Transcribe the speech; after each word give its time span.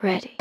Ready. 0.00 0.37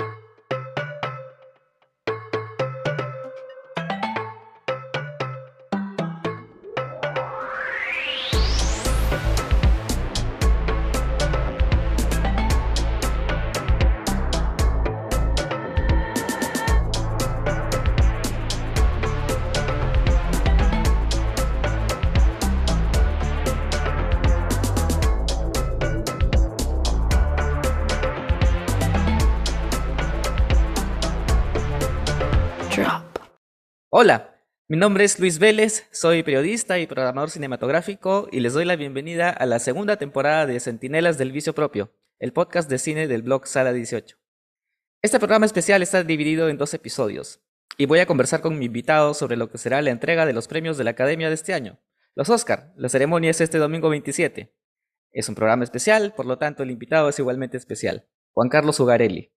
Hola, 34.00 34.40
mi 34.68 34.78
nombre 34.78 35.06
es 35.06 35.20
Luis 35.20 35.40
Vélez, 35.40 35.88
soy 35.92 36.22
periodista 36.22 36.78
y 36.78 36.86
programador 36.86 37.32
cinematográfico 37.32 38.28
y 38.32 38.42
les 38.42 38.54
doy 38.54 38.64
la 38.64 38.76
bienvenida 38.76 39.32
a 39.32 39.48
la 39.48 39.58
segunda 39.58 39.98
temporada 39.98 40.46
de 40.46 40.60
Centinelas 40.60 41.18
del 41.18 41.32
Vicio 41.32 41.56
Propio, 41.56 41.92
el 42.20 42.32
podcast 42.32 42.70
de 42.70 42.78
cine 42.78 43.08
del 43.08 43.24
blog 43.24 43.48
Sala 43.48 43.74
18. 43.74 44.16
Este 45.02 45.18
programa 45.18 45.48
especial 45.48 45.82
está 45.82 46.04
dividido 46.04 46.48
en 46.48 46.60
dos 46.60 46.76
episodios 46.76 47.42
y 47.76 47.88
voy 47.88 47.98
a 47.98 48.06
conversar 48.06 48.42
con 48.42 48.60
mi 48.60 48.66
invitado 48.66 49.16
sobre 49.16 49.36
lo 49.36 49.50
que 49.50 49.58
será 49.58 49.82
la 49.82 49.90
entrega 49.90 50.28
de 50.28 50.34
los 50.34 50.48
premios 50.48 50.78
de 50.78 50.84
la 50.84 50.92
Academia 50.92 51.30
de 51.30 51.34
este 51.34 51.56
año, 51.56 51.80
los 52.14 52.30
Oscar. 52.30 52.74
La 52.76 52.90
ceremonia 52.90 53.32
es 53.32 53.42
este 53.42 53.58
domingo 53.58 53.90
27. 53.90 54.56
Es 55.12 55.28
un 55.28 55.34
programa 55.34 55.64
especial, 55.64 56.14
por 56.16 56.28
lo 56.28 56.38
tanto 56.38 56.62
el 56.62 56.70
invitado 56.70 57.10
es 57.10 57.18
igualmente 57.18 57.58
especial, 57.58 58.08
Juan 58.34 58.50
Carlos 58.50 58.80
Ugarelli. 58.80 59.34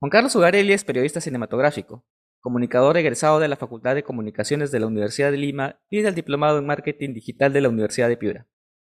Juan 0.00 0.10
Carlos 0.10 0.36
Ugarelli 0.36 0.74
es 0.74 0.84
periodista 0.84 1.22
cinematográfico, 1.22 2.04
comunicador 2.40 2.96
egresado 2.96 3.38
de 3.38 3.48
la 3.48 3.56
Facultad 3.56 3.94
de 3.94 4.02
Comunicaciones 4.02 4.70
de 4.70 4.80
la 4.80 4.86
Universidad 4.86 5.30
de 5.30 5.36
Lima 5.36 5.80
y 5.88 6.00
del 6.00 6.14
Diplomado 6.14 6.58
en 6.58 6.66
Marketing 6.66 7.12
Digital 7.14 7.52
de 7.52 7.60
la 7.60 7.68
Universidad 7.68 8.08
de 8.08 8.16
Piura. 8.16 8.46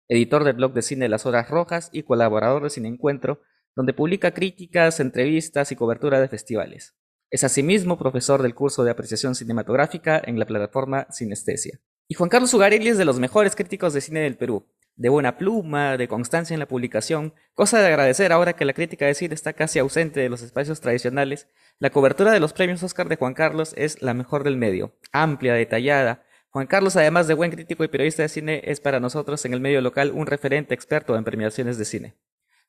Editor 0.07 0.43
del 0.43 0.55
blog 0.55 0.73
de 0.73 0.81
cine 0.81 1.09
Las 1.09 1.25
Horas 1.25 1.49
Rojas 1.49 1.89
y 1.91 2.03
colaborador 2.03 2.63
de 2.63 2.69
Cine 2.69 2.89
Encuentro, 2.89 3.41
donde 3.75 3.93
publica 3.93 4.33
críticas, 4.33 4.99
entrevistas 4.99 5.71
y 5.71 5.75
cobertura 5.75 6.19
de 6.19 6.27
festivales. 6.27 6.95
Es 7.29 7.43
asimismo 7.43 7.97
profesor 7.97 8.41
del 8.41 8.53
curso 8.53 8.83
de 8.83 8.91
apreciación 8.91 9.35
cinematográfica 9.35 10.21
en 10.23 10.37
la 10.37 10.45
plataforma 10.45 11.07
Sinestesia. 11.09 11.79
Y 12.07 12.15
Juan 12.15 12.29
Carlos 12.29 12.53
Ugarelli 12.53 12.89
es 12.89 12.97
de 12.97 13.05
los 13.05 13.19
mejores 13.19 13.55
críticos 13.55 13.93
de 13.93 14.01
cine 14.01 14.19
del 14.19 14.37
Perú, 14.37 14.67
de 14.95 15.09
buena 15.09 15.37
pluma, 15.37 15.97
de 15.97 16.07
constancia 16.07 16.53
en 16.53 16.59
la 16.59 16.67
publicación, 16.67 17.33
cosa 17.53 17.79
de 17.79 17.87
agradecer 17.87 18.31
ahora 18.31 18.53
que 18.53 18.65
la 18.65 18.73
crítica 18.73 19.05
de 19.05 19.13
cine 19.13 19.33
está 19.33 19.53
casi 19.53 19.79
ausente 19.79 20.19
de 20.19 20.29
los 20.29 20.41
espacios 20.41 20.81
tradicionales, 20.81 21.47
la 21.79 21.89
cobertura 21.89 22.31
de 22.31 22.39
los 22.39 22.53
premios 22.53 22.83
Oscar 22.83 23.09
de 23.09 23.15
Juan 23.15 23.33
Carlos 23.33 23.73
es 23.77 24.01
la 24.01 24.13
mejor 24.13 24.43
del 24.43 24.57
medio, 24.57 24.95
amplia, 25.11 25.53
detallada. 25.53 26.23
Juan 26.49 26.67
Carlos, 26.67 26.95
además 26.95 27.27
de 27.27 27.33
buen 27.33 27.51
crítico 27.51 27.83
y 27.83 27.87
periodista 27.87 28.23
de 28.23 28.29
cine, 28.29 28.61
es 28.65 28.79
para 28.79 28.99
nosotros 28.99 29.43
en 29.45 29.53
el 29.53 29.61
medio 29.61 29.81
local 29.81 30.11
un 30.13 30.27
referente 30.27 30.73
experto 30.73 31.15
en 31.15 31.23
premiaciones 31.23 31.77
de 31.77 31.85
cine. 31.85 32.15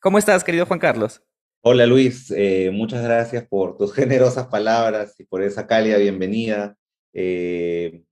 ¿Cómo 0.01 0.19
estás, 0.19 0.45
querido 0.45 0.67
Juan 0.67 0.79
Carlos? 0.79 1.23
Hola 1.64 1.86
Luis, 1.86 2.33
eh, 2.36 2.70
muchas 2.73 3.05
gracias 3.05 3.45
por 3.47 3.77
tus 3.77 3.92
generosas 3.95 4.47
palabras 4.47 5.14
y 5.20 5.25
por 5.25 5.42
esa 5.42 5.67
cálida 5.67 5.97
bienvenida. 5.98 6.77
Eh, 7.12 8.03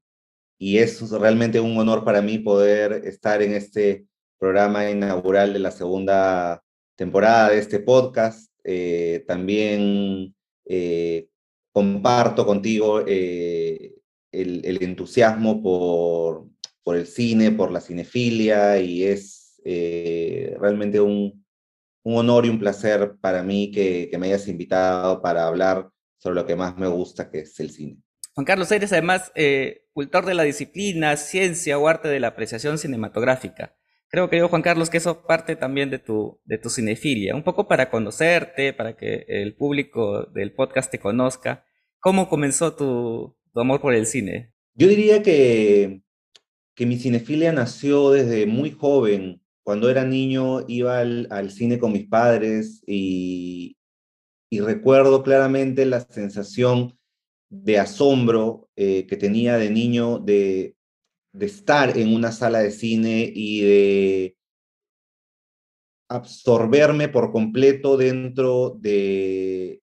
y 0.63 0.77
es 0.77 1.11
realmente 1.11 1.59
un 1.59 1.79
honor 1.79 2.05
para 2.05 2.21
mí 2.21 2.39
poder 2.39 2.93
estar 3.07 3.41
en 3.41 3.55
este 3.55 4.05
programa 4.39 4.91
inaugural 4.91 5.55
de 5.55 5.59
la 5.59 5.71
segunda 5.71 6.63
temporada 6.97 7.49
de 7.49 7.59
este 7.59 7.79
podcast. 7.81 8.53
Eh, 8.63 9.25
también 9.27 10.35
eh, 10.67 11.29
comparto 11.73 12.45
contigo 12.45 13.03
eh, 13.07 13.95
el, 14.33 14.83
entusiasmo 14.83 15.63
por, 15.63 16.95
el 16.95 17.07
cine, 17.07 17.53
por 17.53 17.71
la 17.71 17.81
cinefilia, 17.81 18.79
y 18.81 19.05
es 19.05 19.63
realmente 19.65 21.01
un, 21.01 21.43
honor 22.03 22.45
y 22.45 22.51
un 22.51 22.59
placer 22.59 23.15
para 23.19 23.43
mí 23.43 23.71
que 23.71 24.15
me 24.19 24.27
hayas 24.27 24.47
invitado 24.47 25.23
para 25.23 25.47
hablar 25.47 25.89
sobre 26.19 26.35
lo 26.35 26.45
que 26.45 26.57
más 26.57 26.77
me 26.77 26.87
gusta, 26.87 27.31
que 27.31 27.41
es 27.41 27.59
el 27.61 27.71
cine. 27.71 27.97
Juan 28.35 28.45
Carlos, 28.45 28.71
eres 28.71 28.93
además 28.93 29.33
eh, 29.35 29.87
cultor 29.93 30.25
de 30.25 30.35
la 30.35 30.45
disciplina, 30.45 31.17
ciencia 31.17 31.79
o 31.79 31.89
arte 31.89 32.09
de 32.09 32.21
la 32.21 32.29
apreciación 32.29 32.79
cinematográfica. 32.79 33.77
Creo, 34.09 34.29
querido 34.29 34.49
Juan 34.49 34.63
Carlos, 34.63 34.91
que 34.91 34.99
eso 34.99 35.25
parte 35.25 35.57
también 35.57 35.91
de 35.91 35.99
tu, 35.99 36.41
de 36.45 36.59
tu 36.59 36.69
cinefilia, 36.69 37.37
un 37.37 37.45
poco 37.45 37.69
para 37.69 37.91
conocerte, 37.91 38.73
para 38.73 38.97
que 38.97 39.25
el 39.29 39.55
público 39.55 40.25
del 40.27 40.53
podcast 40.53 40.91
te 40.91 40.99
conozca. 40.99 41.65
¿Cómo 42.01 42.29
comenzó 42.29 42.75
tu, 42.75 43.37
tu 43.53 43.61
amor 43.61 43.81
por 43.81 43.95
el 43.95 44.07
cine? 44.07 44.53
Yo 44.75 44.89
diría 44.89 45.23
que, 45.23 46.03
que 46.75 46.87
mi 46.87 46.99
cinefilia 46.99 47.53
nació 47.53 48.11
desde 48.11 48.47
muy 48.47 48.71
joven. 48.73 49.43
Cuando 49.63 49.91
era 49.91 50.05
niño 50.05 50.65
iba 50.67 50.99
al, 50.99 51.29
al 51.31 51.51
cine 51.51 51.79
con 51.79 51.93
mis 51.93 52.09
padres 52.09 52.83
y, 52.87 53.77
y 54.49 54.61
recuerdo 54.61 55.23
claramente 55.23 55.85
la 55.87 56.01
sensación 56.01 56.99
de 57.51 57.79
asombro 57.79 58.69
eh, 58.77 59.07
que 59.07 59.17
tenía 59.17 59.57
de 59.59 59.71
niño 59.71 60.19
de, 60.19 60.77
de, 61.33 61.47
estar 61.47 61.99
en 61.99 62.15
una 62.15 62.33
sala 62.33 62.61
de 62.61 62.71
cine 62.71 63.31
y 63.35 63.61
de 63.63 64.37
absorberme 66.09 67.09
por 67.09 67.33
completo 67.33 67.97
dentro 67.97 68.77
de, 68.81 69.83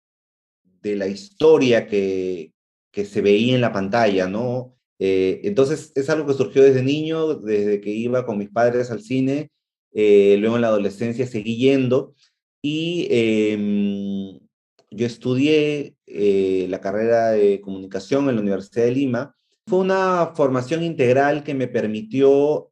de 0.81 0.95
la 0.95 1.07
historia 1.07 1.87
que, 1.87 2.53
que 2.91 3.05
se 3.05 3.21
veía 3.21 3.55
en 3.55 3.61
la 3.61 3.73
pantalla, 3.73 4.27
¿no? 4.27 4.75
Eh, 4.99 5.41
entonces 5.43 5.91
es 5.95 6.09
algo 6.09 6.25
que 6.25 6.33
surgió 6.33 6.63
desde 6.63 6.81
niño, 6.81 7.35
desde 7.35 7.79
que 7.81 7.91
iba 7.91 8.25
con 8.25 8.37
mis 8.37 8.49
padres 8.49 8.89
al 8.89 9.01
cine, 9.01 9.51
eh, 9.93 10.37
luego 10.39 10.55
en 10.55 10.61
la 10.61 10.69
adolescencia 10.69 11.27
seguí 11.27 11.57
yendo 11.57 12.15
y 12.61 13.07
em, 13.11 14.39
yo 14.89 15.05
estudié 15.05 15.96
eh, 16.07 16.67
la 16.69 16.79
carrera 16.79 17.31
de 17.31 17.59
comunicación 17.59 18.29
en 18.29 18.35
la 18.35 18.41
Universidad 18.41 18.85
de 18.85 18.91
Lima. 18.91 19.35
Fue 19.67 19.79
una 19.79 20.31
formación 20.35 20.81
integral 20.81 21.43
que 21.43 21.53
me 21.53 21.67
permitió 21.67 22.71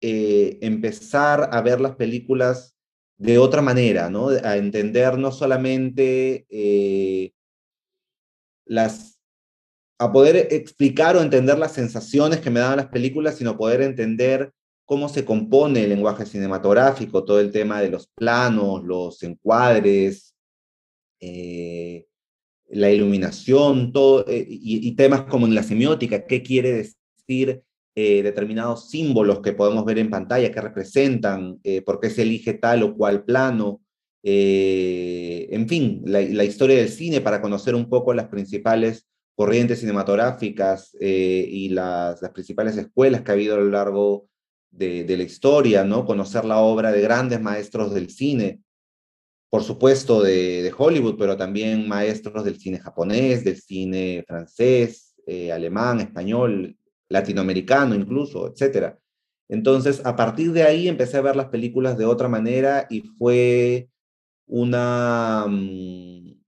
eh, 0.00 0.58
empezar 0.62 1.50
a 1.52 1.60
ver 1.62 1.80
las 1.80 1.96
películas 1.96 2.76
de 3.18 3.38
otra 3.38 3.60
manera, 3.60 4.08
¿no? 4.08 4.28
A 4.28 4.56
entender 4.56 5.18
no 5.18 5.32
solamente 5.32 6.46
eh, 6.48 7.32
las, 8.64 9.20
a 9.98 10.12
poder 10.12 10.48
explicar 10.52 11.16
o 11.16 11.22
entender 11.22 11.58
las 11.58 11.72
sensaciones 11.72 12.40
que 12.40 12.50
me 12.50 12.60
daban 12.60 12.76
las 12.76 12.88
películas, 12.88 13.36
sino 13.36 13.58
poder 13.58 13.82
entender 13.82 14.52
cómo 14.86 15.08
se 15.08 15.24
compone 15.24 15.82
el 15.82 15.90
lenguaje 15.90 16.24
cinematográfico, 16.24 17.24
todo 17.24 17.40
el 17.40 17.50
tema 17.50 17.80
de 17.80 17.90
los 17.90 18.06
planos, 18.06 18.84
los 18.84 19.22
encuadres, 19.24 20.34
la 22.70 22.90
iluminación, 22.90 23.92
todo, 23.92 24.24
eh, 24.28 24.46
y, 24.48 24.92
temas 24.92 25.22
como 25.22 25.46
en 25.46 25.54
la 25.54 25.62
semiótica, 25.62 26.26
qué 26.26 26.42
quiere 26.42 26.72
decir 26.72 27.62
eh, 27.96 28.22
determinados 28.22 28.90
símbolos 28.90 29.40
que 29.40 29.52
podemos 29.52 29.84
ver 29.84 29.98
en 29.98 30.10
pantalla, 30.10 30.52
que 30.52 30.60
representan, 30.60 31.58
eh, 31.64 31.82
por 31.82 32.00
qué 32.00 32.10
se 32.10 32.22
elige 32.22 32.54
tal 32.54 32.82
o 32.82 32.96
cual 32.96 33.24
plano, 33.24 33.80
en 34.22 35.66
fin, 35.66 36.02
la, 36.04 36.44
historia 36.44 36.76
del 36.76 36.90
cine 36.90 37.22
para 37.22 37.40
conocer 37.40 37.74
un 37.74 37.88
poco 37.88 38.12
las 38.12 38.28
principales 38.28 39.06
corrientes 39.34 39.80
cinematográficas 39.80 40.94
y 41.00 41.70
las, 41.70 42.20
las, 42.20 42.30
principales 42.30 42.76
escuelas 42.76 43.22
que 43.22 43.30
ha 43.30 43.34
habido 43.34 43.54
a 43.54 43.60
lo 43.60 43.70
largo 43.70 44.26
de, 44.70 45.04
de 45.04 45.16
la 45.16 45.22
historia, 45.22 45.84
¿no? 45.84 46.04
Conocer 46.04 46.44
la 46.44 46.58
obra 46.58 46.92
de 46.92 47.00
grandes 47.00 47.40
maestros 47.40 47.94
del 47.94 48.10
cine, 48.10 48.60
por 49.50 49.64
supuesto, 49.64 50.22
de, 50.22 50.72
Hollywood, 50.76 51.16
pero 51.18 51.36
también 51.36 51.88
maestros 51.88 52.44
del 52.44 52.58
cine 52.58 52.78
japonés, 52.78 53.44
del 53.44 53.60
cine 53.60 54.24
francés, 54.26 55.16
eh, 55.26 55.50
alemán, 55.50 56.00
español, 56.00 56.76
latinoamericano 57.08 57.96
incluso, 57.96 58.46
etc. 58.46 58.94
Entonces, 59.48 60.00
a 60.04 60.14
partir 60.14 60.52
de 60.52 60.62
ahí 60.62 60.86
empecé 60.86 61.16
a 61.16 61.22
ver 61.22 61.34
las 61.34 61.48
películas 61.48 61.98
de 61.98 62.04
otra 62.04 62.28
manera 62.28 62.86
y 62.88 63.00
fue 63.00 63.88
una, 64.46 65.44
um, 65.46 66.40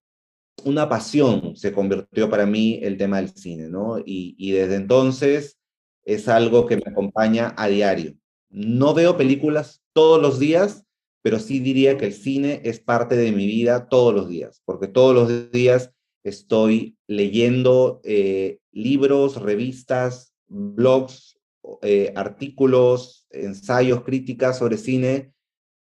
una 0.65 0.89
pasión, 0.89 1.57
se 1.57 1.73
convirtió 1.73 2.31
para 2.31 2.47
mí 2.47 2.79
el 2.83 2.97
tema 2.97 3.17
del 3.17 3.31
cine, 3.31 3.69
¿no? 3.69 3.99
Y, 3.99 4.37
y 4.39 4.53
desde 4.53 4.77
entonces 4.77 5.59
es 6.05 6.29
algo 6.29 6.67
que 6.67 6.77
me 6.77 6.85
acompaña 6.87 7.53
a 7.57 7.67
diario. 7.67 8.15
No 8.49 8.95
veo 8.95 9.17
películas 9.17 9.83
todos 9.93 10.23
los 10.23 10.39
días, 10.39 10.82
pero 11.23 11.39
sí 11.39 11.61
diría 11.61 11.97
que 11.97 12.07
el 12.07 12.13
cine 12.13 12.61
es 12.65 12.81
parte 12.81 13.17
de 13.17 13.33
mi 13.33 13.47
vida 13.47 13.89
todos 13.89 14.13
los 14.13 14.29
días, 14.29 14.61
porque 14.65 14.89
todos 14.89 15.15
los 15.15 15.53
días 15.53 15.93
estoy 16.25 16.99
leyendo 17.07 18.01
eh, 18.05 18.59
libros, 18.73 19.41
revistas, 19.41 20.35
blogs, 20.49 21.39
eh, 21.83 22.13
artículos, 22.17 23.27
ensayos, 23.31 24.03
críticas 24.03 24.59
sobre 24.59 24.77
cine. 24.77 25.33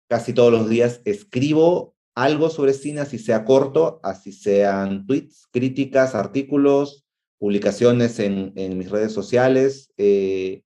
Casi 0.09 0.33
todos 0.33 0.53
los 0.53 0.69
días 0.69 1.01
escribo 1.05 1.95
algo 2.17 2.51
sobre 2.51 2.75
cine, 2.75 3.01
así 3.01 3.19
sea 3.19 3.45
corto, 3.45 4.01
así 4.03 4.33
sean 4.33 5.07
tweets, 5.07 5.47
críticas, 5.53 6.17
artículos, 6.17 7.05
publicaciones 7.39 8.19
en, 8.19 8.53
en 8.57 8.77
mis 8.77 8.91
redes 8.91 9.13
sociales. 9.13 9.93
Eh, 9.97 10.63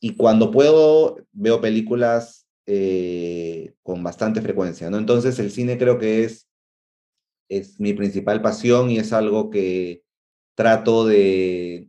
y 0.00 0.16
cuando 0.16 0.50
puedo, 0.50 1.18
veo 1.32 1.60
películas 1.60 2.45
eh, 2.66 3.74
con 3.82 4.02
bastante 4.02 4.42
frecuencia, 4.42 4.90
¿no? 4.90 4.98
Entonces 4.98 5.38
el 5.38 5.50
cine 5.50 5.78
creo 5.78 5.98
que 5.98 6.24
es, 6.24 6.48
es 7.48 7.78
mi 7.78 7.92
principal 7.92 8.42
pasión 8.42 8.90
y 8.90 8.98
es 8.98 9.12
algo 9.12 9.50
que 9.50 10.02
trato 10.54 11.06
de, 11.06 11.88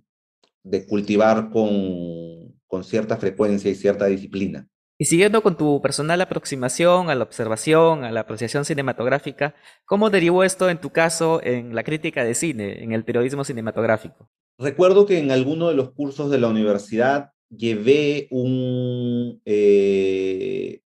de 0.64 0.86
cultivar 0.86 1.50
con, 1.50 2.60
con 2.68 2.84
cierta 2.84 3.18
frecuencia 3.18 3.72
y 3.72 3.76
cierta 3.76 4.06
disciplina. 4.06 4.68
Y 5.00 5.06
siguiendo 5.06 5.44
con 5.44 5.58
tu 5.58 5.80
personal 5.82 6.20
aproximación 6.22 7.10
a 7.10 7.16
la 7.16 7.24
observación, 7.24 8.04
a 8.04 8.12
la 8.12 8.22
apreciación 8.22 8.66
cinematográfica, 8.66 9.54
¿cómo 9.86 10.10
derivó 10.10 10.44
esto 10.44 10.70
en 10.70 10.82
tu 10.82 10.90
caso 10.90 11.40
en 11.44 11.76
la 11.76 11.84
crítica 11.84 12.24
de 12.24 12.34
cine, 12.34 12.84
en 12.84 12.94
el 12.94 13.06
periodismo 13.06 13.44
cinematográfico? 13.44 14.30
Recuerdo 14.58 15.06
que 15.06 15.20
en 15.20 15.30
alguno 15.30 15.70
de 15.70 15.76
los 15.76 15.92
cursos 15.92 16.32
de 16.32 16.40
la 16.40 16.48
universidad 16.48 17.32
llevé 17.50 18.28
un, 18.32 19.42
eh, 19.46 20.82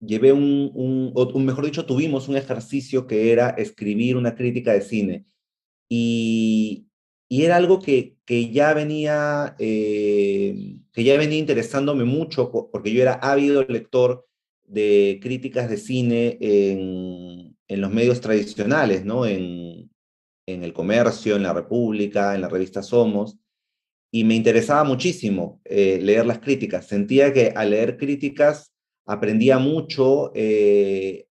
llevé 0.00 0.32
un, 0.32 0.70
un, 1.14 1.44
mejor 1.44 1.64
dicho, 1.64 1.86
tuvimos 1.86 2.28
un 2.28 2.36
ejercicio 2.36 3.06
que 3.06 3.32
era 3.32 3.50
escribir 3.50 4.16
una 4.16 4.34
crítica 4.34 4.72
de 4.72 4.80
cine. 4.80 5.26
Y, 5.88 6.88
y 7.28 7.44
era 7.44 7.56
algo 7.56 7.80
que, 7.80 8.16
que 8.24 8.50
ya 8.50 8.74
venía, 8.74 9.56
eh, 9.58 10.78
que 10.92 11.04
ya 11.04 11.16
venía 11.16 11.38
interesándome 11.38 12.04
mucho, 12.04 12.50
porque 12.50 12.92
yo 12.92 13.02
era 13.02 13.14
ávido 13.14 13.64
lector 13.64 14.26
de 14.64 15.18
críticas 15.22 15.70
de 15.70 15.78
cine 15.78 16.38
en, 16.40 17.56
en 17.68 17.80
los 17.80 17.90
medios 17.90 18.20
tradicionales, 18.20 19.04
¿no? 19.04 19.26
En, 19.26 19.90
en 20.46 20.62
El 20.62 20.72
Comercio, 20.72 21.36
en 21.36 21.42
La 21.42 21.52
República, 21.52 22.34
en 22.34 22.42
la 22.42 22.48
revista 22.48 22.82
Somos, 22.82 23.38
y 24.10 24.24
me 24.24 24.34
interesaba 24.34 24.84
muchísimo 24.84 25.60
eh, 25.64 25.98
leer 26.02 26.26
las 26.26 26.38
críticas. 26.38 26.86
Sentía 26.86 27.32
que 27.32 27.52
al 27.54 27.70
leer 27.70 27.96
críticas 27.96 28.72
aprendía 29.06 29.58
mucho 29.58 30.32
eh, 30.34 31.26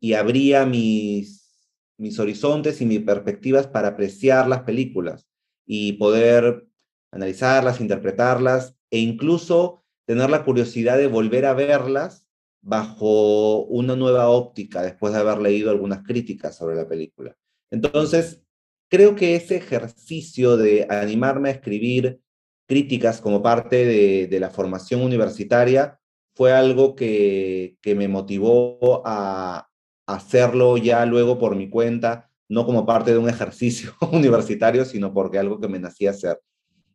y 0.00 0.12
abría 0.12 0.66
mis, 0.66 1.68
mis 1.98 2.18
horizontes 2.18 2.80
y 2.80 2.86
mis 2.86 3.00
perspectivas 3.00 3.66
para 3.66 3.88
apreciar 3.88 4.48
las 4.48 4.62
películas 4.62 5.26
y 5.66 5.94
poder 5.94 6.66
analizarlas, 7.10 7.80
interpretarlas 7.80 8.76
e 8.90 8.98
incluso 8.98 9.84
tener 10.06 10.30
la 10.30 10.44
curiosidad 10.44 10.98
de 10.98 11.06
volver 11.06 11.46
a 11.46 11.54
verlas 11.54 12.26
bajo 12.60 13.64
una 13.64 13.96
nueva 13.96 14.28
óptica 14.28 14.82
después 14.82 15.12
de 15.12 15.20
haber 15.20 15.38
leído 15.38 15.70
algunas 15.70 16.02
críticas 16.02 16.56
sobre 16.56 16.76
la 16.76 16.88
película. 16.88 17.36
Entonces, 17.70 18.42
creo 18.88 19.14
que 19.14 19.36
ese 19.36 19.56
ejercicio 19.56 20.56
de 20.56 20.86
animarme 20.90 21.48
a 21.48 21.52
escribir 21.52 22.20
críticas 22.66 23.20
como 23.20 23.42
parte 23.42 23.84
de, 23.84 24.40
la 24.40 24.50
formación 24.50 25.02
universitaria 25.02 25.98
fue 26.34 26.52
algo 26.52 26.94
que, 26.94 27.76
que 27.80 27.94
me 27.94 28.08
motivó 28.08 29.02
a 29.04 29.68
hacerlo 30.06 30.76
ya 30.76 31.04
luego 31.06 31.38
por 31.38 31.56
mi 31.56 31.68
cuenta 31.68 32.28
no 32.48 32.64
como 32.64 32.86
parte 32.86 33.12
de 33.12 33.18
un 33.18 33.28
ejercicio 33.28 33.92
universitario, 34.12 34.84
sino 34.84 35.12
porque 35.12 35.38
algo 35.38 35.60
que 35.60 35.68
me 35.68 35.78
nacía 35.78 36.10
hacer. 36.10 36.40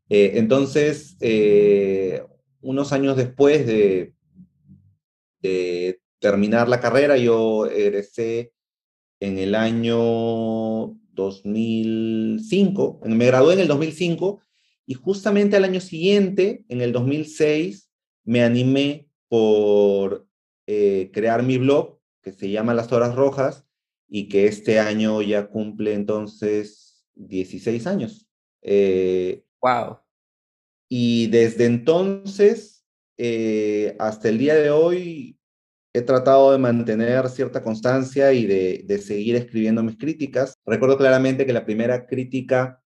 Eh, 0.09 0.33
entonces, 0.35 1.15
eh, 1.21 2.23
unos 2.61 2.91
años 2.91 3.15
después 3.15 3.65
de, 3.65 4.13
de, 5.41 5.99
terminar 6.19 6.69
la 6.69 6.79
carrera, 6.79 7.17
yo 7.17 7.65
egresé 7.65 8.53
en 9.19 9.37
el 9.37 9.55
año 9.55 10.97
2005, 11.13 13.01
me 13.05 13.25
gradué 13.25 13.53
en 13.53 13.59
el 13.61 13.67
2005 13.67 14.41
y 14.85 14.93
justamente 14.95 15.55
al 15.55 15.63
año 15.63 15.79
siguiente, 15.79 16.65
en 16.67 16.81
el 16.81 16.91
2006, 16.91 17.89
me 18.25 18.43
animé 18.43 19.07
por 19.29 20.27
eh, 20.67 21.09
crear 21.13 21.43
mi 21.43 21.57
blog 21.57 21.99
que 22.21 22.31
se 22.31 22.49
llama 22.49 22.73
Las 22.73 22.91
Horas 22.91 23.15
Rojas 23.15 23.65
y 24.07 24.27
que 24.29 24.47
este 24.47 24.79
año 24.79 25.21
ya 25.21 25.47
cumple 25.47 25.93
entonces 25.93 27.05
16 27.15 27.87
años. 27.87 28.29
wow. 28.61 28.71
Eh, 28.71 29.43
y 30.89 31.27
desde 31.27 31.65
entonces 31.65 32.85
eh, 33.17 33.95
hasta 33.99 34.29
el 34.29 34.37
día 34.37 34.55
de 34.55 34.69
hoy 34.69 35.39
he 35.93 36.01
tratado 36.01 36.51
de 36.51 36.57
mantener 36.57 37.29
cierta 37.29 37.61
constancia 37.61 38.33
y 38.33 38.45
de, 38.47 38.97
seguir 38.97 39.35
escribiendo 39.35 39.83
mis 39.83 39.97
críticas. 39.97 40.55
Recuerdo 40.65 40.97
claramente 40.97 41.45
que 41.45 41.53
la 41.53 41.65
primera 41.65 42.07
crítica 42.07 42.81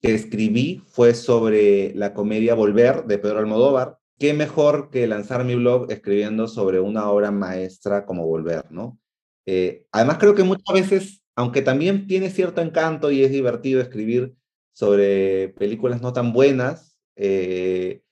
que 0.00 0.14
escribí 0.14 0.82
fue 0.86 1.14
sobre 1.14 1.92
la 1.94 2.14
comedia 2.14 2.54
Volver 2.54 3.04
de 3.04 3.18
Pedro 3.18 3.40
Almodóvar. 3.40 3.98
¿Qué 4.18 4.32
mejor 4.32 4.90
que 4.90 5.06
lanzar 5.06 5.44
mi 5.44 5.56
blog 5.56 5.90
escribiendo 5.90 6.46
sobre 6.46 6.80
una 6.80 7.10
obra 7.10 7.32
maestra 7.32 8.06
como 8.06 8.26
Volver, 8.26 8.70
no? 8.70 8.98
Eh, 9.44 9.86
además, 9.90 10.18
creo 10.18 10.34
que 10.34 10.44
muchas 10.44 10.72
veces, 10.72 11.22
aunque 11.34 11.62
también 11.62 12.06
tiene 12.06 12.30
cierto 12.30 12.60
encanto 12.60 13.10
y 13.10 13.24
es 13.24 13.30
divertido 13.30 13.80
escribir 13.80 14.34
sobre 14.72 15.48
películas 15.50 16.00
no 16.00 16.12
tan 16.12 16.32
buenas, 16.32 16.98
eh, 17.16 18.02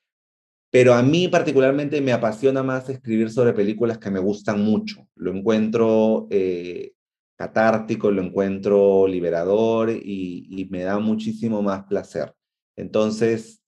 pero 0.75 0.95
a 0.95 1.05
mí 1.05 1.29
particularmente 1.29 2.01
me 2.01 2.13
apasiona 2.13 2.65
más 2.65 2.89
escribir 2.89 3.31
sobre 3.31 3.53
películas 3.53 3.99
que 3.99 4.11
me 4.11 4.19
gustan 4.19 4.61
mucho. 4.61 5.07
Lo 5.15 5.33
encuentro 5.33 6.27
eh, 6.31 6.95
catártico, 7.37 8.11
lo 8.11 8.21
encuentro 8.21 9.07
liberador 9.07 9.91
y, 9.91 10.49
y, 10.51 10.65
me 10.71 10.83
da 10.83 10.99
muchísimo 10.99 11.63
más 11.63 11.85
placer. 11.85 12.35
Entonces, 12.75 13.63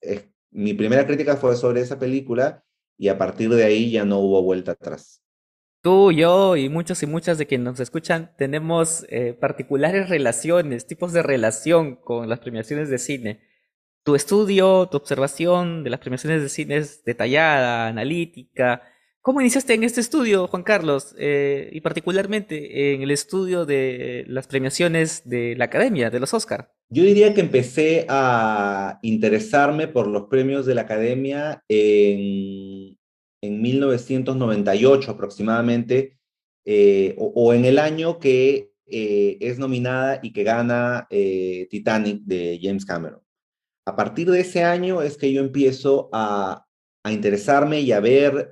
mi 0.51 0.75
primera 0.75 1.07
crítica 1.07 1.37
fue 1.37 1.55
sobre 1.55 1.81
esa 1.81 1.97
película 1.97 2.65
y 2.99 3.07
a 3.07 3.17
partir 3.17 3.51
de 3.51 3.63
ahí 3.63 3.93
ya 3.93 4.05
no 4.05 4.19
hubo 4.19 4.43
vuelta 4.43 4.73
atrás. 4.73 5.23
Tú, 5.83 6.11
yo 6.11 6.57
y 6.57 6.69
muchos 6.69 7.05
y 7.05 7.07
muchas 7.07 7.39
de 7.39 7.47
quienes 7.47 7.67
nos 7.67 7.79
escuchan 7.79 8.33
tenemos 8.37 9.07
eh, 9.11 9.33
particulares 9.33 10.09
relaciones, 10.09 10.89
tipos 10.89 11.13
de 11.13 11.23
relación 11.23 11.95
con 11.95 12.29
las 12.29 12.41
premiaciones 12.41 12.91
de 12.91 12.99
cine. 12.99 13.43
Tu 14.07 14.15
estudio, 14.15 14.87
tu 14.89 14.99
observación 14.99 15.83
de 15.83 15.91
las 15.91 15.99
premiaciones 15.99 16.41
de 16.41 16.49
cine 16.49 16.77
es 16.77 17.03
detallada, 17.03 17.89
analítica. 17.89 18.83
¿Cómo 19.21 19.41
iniciaste 19.41 19.75
en 19.75 19.83
este 19.83 20.01
estudio, 20.01 20.47
Juan 20.47 20.63
Carlos? 20.63 21.13
Eh, 21.19 21.71
y 21.73 21.81
particularmente 21.81 22.95
en 22.95 23.03
el 23.03 23.11
estudio 23.11 23.67
de 23.67 24.25
las 24.29 24.47
premiaciones 24.47 25.29
de 25.29 25.57
la 25.57 25.65
Academia, 25.65 26.09
de 26.09 26.21
los 26.21 26.33
Oscar. 26.35 26.73
Yo 26.89 27.03
diría 27.03 27.35
que 27.35 27.41
empecé 27.41 28.07
a 28.09 29.01
interesarme 29.03 29.89
por 29.89 30.07
los 30.07 30.29
premios 30.29 30.67
de 30.67 30.77
la 30.77 30.83
Academia 30.83 31.65
en 31.69 32.97
en 33.43 33.61
1998 33.61 35.11
aproximadamente, 35.11 36.17
eh, 36.65 37.17
o, 37.19 37.53
en 37.55 37.65
el 37.65 37.81
año 37.81 38.21
que 38.21 38.71
eh, 38.87 39.37
es 39.41 39.59
nominada 39.59 40.21
y 40.23 40.33
que 40.33 40.45
gana 40.45 41.09
Titanic 41.11 42.23
de 42.23 42.61
James 42.63 42.85
Cameron. 42.85 43.26
A 43.87 43.97
partir 43.97 44.31
de 44.31 44.41
ese 44.41 44.65
año 44.65 45.01
es 45.01 45.17
que 45.17 45.33
yo 45.33 45.41
empiezo 45.41 46.11
a, 46.13 46.67
a 47.05 47.13
interesarme 47.13 47.81
y 47.81 47.93
a 47.93 48.01
ver 48.01 48.51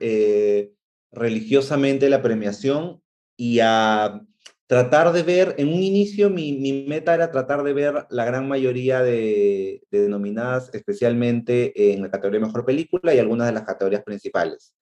religiosamente 1.10 2.08
la 2.08 2.22
premiación 2.22 3.02
y 3.36 3.58
a 3.60 4.20
tratar 4.66 5.12
de 5.12 5.22
ver, 5.22 5.54
en 5.58 5.68
un 5.68 5.82
inicio 5.82 6.30
mi, 6.30 6.52
mi, 6.52 6.84
meta 6.86 7.14
era 7.14 7.30
tratar 7.30 7.62
de 7.62 7.72
ver 7.72 8.06
la 8.10 8.24
gran 8.24 8.48
mayoría 8.48 9.02
de, 9.02 9.82
de 9.90 10.08
nominadas, 10.08 10.70
especialmente 10.72 11.92
en 11.92 12.02
la 12.02 12.10
categoría 12.10 12.40
Mejor 12.40 12.64
Película 12.64 13.14
y 13.14 13.18
algunas 13.18 13.46
de 13.48 13.52
las 13.52 13.64
categorías 13.64 14.02
principales. 14.02 14.74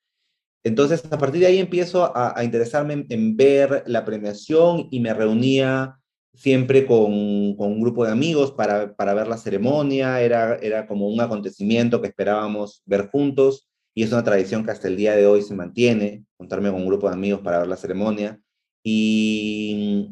Entonces, 0.65 1.05
a 1.11 1.19
partir 1.19 1.41
de 1.41 1.47
ahí 1.49 1.59
empiezo 1.59 2.13
a, 2.17 2.43
interesarme 2.45 3.05
en, 3.09 3.37
ver 3.37 3.83
la 3.87 4.05
premiación 4.05 4.87
y 4.91 5.01
me 5.01 5.13
reunía 5.13 5.99
siempre 6.35 6.87
con, 6.87 7.13
un 7.13 7.81
grupo 7.81 8.05
de 8.05 8.13
amigos 8.13 8.53
para, 8.53 8.95
para, 8.95 9.15
ver 9.15 9.29
la 9.29 9.37
ceremonia, 9.37 10.21
era, 10.21 10.57
era 10.57 10.87
como 10.87 11.09
un 11.09 11.21
acontecimiento 11.21 12.01
que 12.01 12.09
esperábamos 12.09 12.83
ver 12.87 13.09
juntos 13.11 13.69
y 13.95 14.03
es 14.03 14.13
una 14.13 14.25
tradición 14.25 14.65
que 14.65 14.71
hasta 14.71 14.89
el 14.89 14.97
día 14.97 15.15
de 15.15 15.27
hoy 15.27 15.43
se 15.43 15.55
mantiene, 15.55 16.25
juntarme 16.39 16.71
con 16.71 16.81
un 16.81 16.87
grupo 16.87 17.09
de 17.09 17.15
amigos 17.15 17.41
para 17.43 17.59
ver 17.59 17.69
la 17.69 17.77
ceremonia. 17.77 18.41
Y 18.83 20.11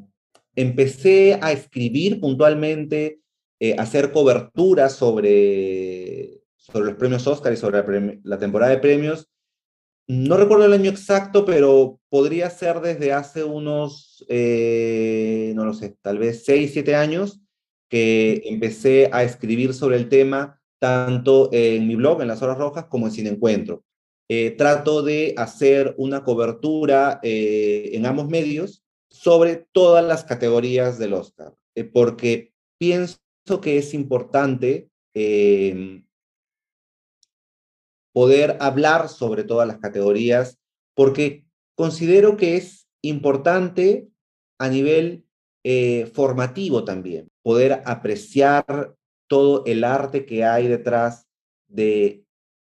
empecé 0.55 1.39
a 1.41 1.53
escribir 1.53 2.21
puntualmente, 2.21 3.21
eh, 3.59 3.75
hacer 3.79 4.13
cobertura 4.13 4.91
sobre, 4.91 6.43
sobre 6.57 6.87
los 6.87 6.97
premios 6.97 7.27
Oscar 7.27 7.53
y 7.53 7.57
sobre 7.57 8.21
la 8.23 8.39
temporada 8.39 8.71
de 8.71 8.79
premios 8.79 9.29
no 10.11 10.37
recuerdo 10.37 10.65
el 10.65 10.73
año 10.73 10.91
exacto, 10.91 11.45
pero 11.45 12.01
podría 12.09 12.51
ser 12.51 12.81
desde 12.81 13.13
hace 13.13 13.45
unos, 13.45 14.25
eh, 14.29 15.53
no 15.55 15.65
lo 15.65 15.73
sé, 15.73 15.97
tal 16.03 16.19
vez 16.19 16.45
6, 16.45 16.73
7 16.73 16.97
años, 16.97 17.41
que 17.89 18.43
empecé 18.47 19.09
a 19.13 19.23
escribir 19.23 19.73
sobre 19.73 19.99
el 19.99 20.09
tema, 20.09 20.61
tanto 20.81 21.49
en 21.53 21.87
mi 21.87 21.95
blog, 21.95 22.23
en 22.23 22.27
las 22.27 22.43
horas 22.43 22.59
rojas, 22.59 22.87
como 22.87 23.07
en 23.07 23.13
Sin 23.13 23.29
Encuentro. 23.29 23.85
Eh, 24.29 24.51
trato 24.51 25.03
de 25.03 25.33
hacer 25.37 25.95
una 25.97 26.25
cobertura 26.25 27.21
eh, 27.23 27.91
en 27.93 28.05
ambos 28.05 28.29
medios 28.29 28.83
sobre 29.11 29.65
todas 29.71 30.05
las 30.05 30.25
categorías 30.25 30.99
del 30.99 31.13
Oscar, 31.15 31.55
porque 31.93 32.53
pienso 32.79 33.21
que 33.63 33.79
es 33.79 33.95
importante 33.95 34.91
em, 35.15 36.05
poder 38.13 38.57
hablar 38.61 39.09
sobre 39.09 39.45
todas 39.45 39.67
las 39.67 39.79
categorías, 39.79 40.59
porque 40.95 41.45
considero 41.75 42.37
que 42.37 42.57
es 42.57 42.89
importante 43.03 44.09
a 44.59 44.69
nivel 44.69 45.25
eh, 45.65 46.07
formativo 46.13 46.85
también, 46.85 47.29
poder 47.43 47.83
apreciar 47.85 48.95
todo 49.29 49.65
el 49.67 49.85
arte 49.85 50.27
que 50.27 50.45
hay 50.45 50.69
detrás 50.69 51.27
de 51.69 52.25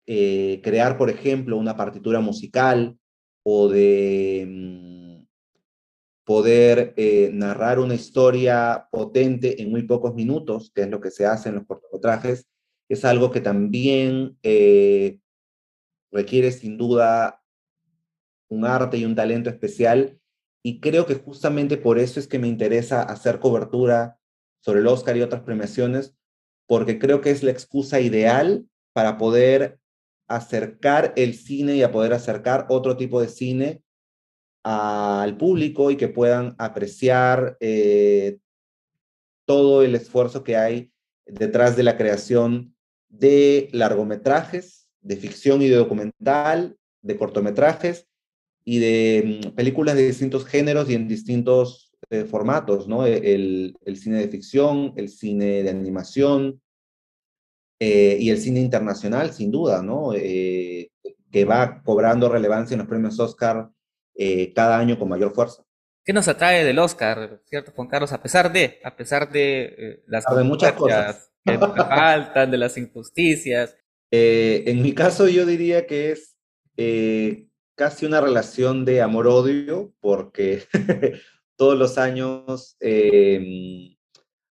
eh, 0.06 0.60
crear, 0.62 0.96
por 0.96 1.10
ejemplo, 1.10 1.56
una 1.56 1.76
partitura 1.76 2.20
musical 2.20 2.98
o 3.42 3.68
de 3.68 4.46
mm, 4.46 5.26
poder 6.24 6.94
eh, 6.96 7.30
narrar 7.32 7.78
una 7.78 7.94
historia 7.94 8.86
potente 8.90 9.60
en 9.60 9.70
muy 9.70 9.82
pocos 9.82 10.14
minutos, 10.14 10.70
que 10.74 10.82
es 10.82 10.88
lo 10.88 11.00
que 11.00 11.10
se 11.10 11.26
hace 11.26 11.48
en 11.48 11.56
los 11.56 11.66
cortometrajes, 11.66 12.46
es 12.88 13.04
algo 13.04 13.30
que 13.30 13.40
también 13.40 14.38
requiere 16.14 16.52
sin 16.52 16.78
duda 16.78 17.42
un 18.48 18.64
arte 18.64 18.96
y 18.96 19.04
un 19.04 19.16
talento 19.16 19.50
especial. 19.50 20.18
Y 20.62 20.80
creo 20.80 21.04
que 21.04 21.16
justamente 21.16 21.76
por 21.76 21.98
eso 21.98 22.20
es 22.20 22.26
que 22.26 22.38
me 22.38 22.48
interesa 22.48 23.02
hacer 23.02 23.40
cobertura 23.40 24.18
sobre 24.60 24.80
el 24.80 24.86
Oscar 24.86 25.16
y 25.16 25.22
otras 25.22 25.42
premiaciones, 25.42 26.16
porque 26.66 26.98
creo 26.98 27.20
que 27.20 27.30
es 27.30 27.42
la 27.42 27.50
excusa 27.50 28.00
ideal 28.00 28.64
para 28.94 29.18
poder 29.18 29.78
acercar 30.26 31.12
el 31.16 31.34
cine 31.34 31.76
y 31.76 31.82
a 31.82 31.92
poder 31.92 32.14
acercar 32.14 32.66
otro 32.70 32.96
tipo 32.96 33.20
de 33.20 33.28
cine 33.28 33.82
al 34.62 35.36
público 35.36 35.90
y 35.90 35.96
que 35.96 36.08
puedan 36.08 36.54
apreciar 36.58 37.58
eh, 37.60 38.38
todo 39.44 39.82
el 39.82 39.94
esfuerzo 39.94 40.42
que 40.42 40.56
hay 40.56 40.92
detrás 41.26 41.76
de 41.76 41.82
la 41.82 41.98
creación 41.98 42.74
de 43.08 43.68
largometrajes, 43.72 44.83
de 45.04 45.16
ficción 45.16 45.62
y 45.62 45.68
de 45.68 45.76
documental, 45.76 46.76
de 47.02 47.16
cortometrajes 47.16 48.08
y 48.64 48.78
de 48.78 49.40
mm, 49.44 49.50
películas 49.54 49.94
de 49.94 50.06
distintos 50.06 50.46
géneros 50.46 50.90
y 50.90 50.94
en 50.94 51.06
distintos 51.06 51.92
eh, 52.10 52.24
formatos, 52.24 52.88
¿no? 52.88 53.06
E, 53.06 53.34
el, 53.34 53.76
el, 53.84 53.96
cine 53.96 54.18
de 54.18 54.28
ficción, 54.28 54.94
el 54.96 55.10
cine 55.10 55.62
de 55.62 55.70
animación 55.70 56.60
eh, 57.78 58.16
y 58.18 58.30
el 58.30 58.38
cine 58.38 58.60
internacional, 58.60 59.32
sin 59.32 59.50
duda, 59.50 59.82
¿no? 59.82 60.14
Eh, 60.14 60.90
que 61.30 61.44
va 61.44 61.82
cobrando 61.82 62.28
relevancia 62.28 62.74
en 62.74 62.78
los 62.78 62.88
premios 62.88 63.18
Oscar 63.20 63.70
cada 64.54 64.78
año 64.78 64.96
con 64.96 65.08
mayor 65.08 65.34
fuerza. 65.34 65.64
¿Qué 66.04 66.12
nos 66.12 66.28
atrae 66.28 66.64
del 66.64 66.78
Oscar, 66.78 67.42
cierto, 67.46 67.72
Juan 67.74 67.88
Carlos? 67.88 68.12
A 68.12 68.22
pesar 68.22 68.52
de, 68.52 68.78
a 68.84 68.94
pesar 68.94 69.32
de 69.32 70.04
las 70.06 70.24
de 70.24 70.44
muchas 70.44 70.72
cosas 70.74 71.32
que 71.44 71.58
faltan, 71.58 72.50
de 72.52 72.58
las 72.58 72.78
injusticias. 72.78 73.76
En 74.66 74.82
mi 74.82 74.92
caso, 74.94 75.28
yo 75.28 75.46
diría 75.46 75.86
que 75.86 76.12
es 76.12 76.36
casi 77.74 78.06
una 78.06 78.20
relación 78.20 78.84
de 78.84 79.02
amor-odio, 79.02 79.92
porque 80.00 80.64
todos 81.56 81.78
los 81.78 81.98
años 81.98 82.76
em, 82.80 83.96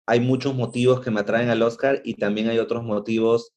hay 0.05 0.19
muchos 0.19 0.55
motivos 0.55 1.01
que 1.01 1.11
me 1.11 1.19
atraen 1.21 1.49
al 1.49 1.61
Oscar 1.61 2.01
y 2.03 2.15
también 2.15 2.49
hay 2.49 2.59
otros 2.59 2.83
motivos 2.83 3.53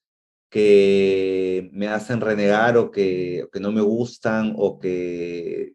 que 0.51 1.71
me 1.73 1.89
hacen 1.89 2.21
renegar 2.21 2.77
o 2.77 2.91
que, 2.91 3.49
no 3.61 3.73
me 3.73 3.81
gustan 3.81 4.55
o 4.57 4.79
que, 4.79 5.73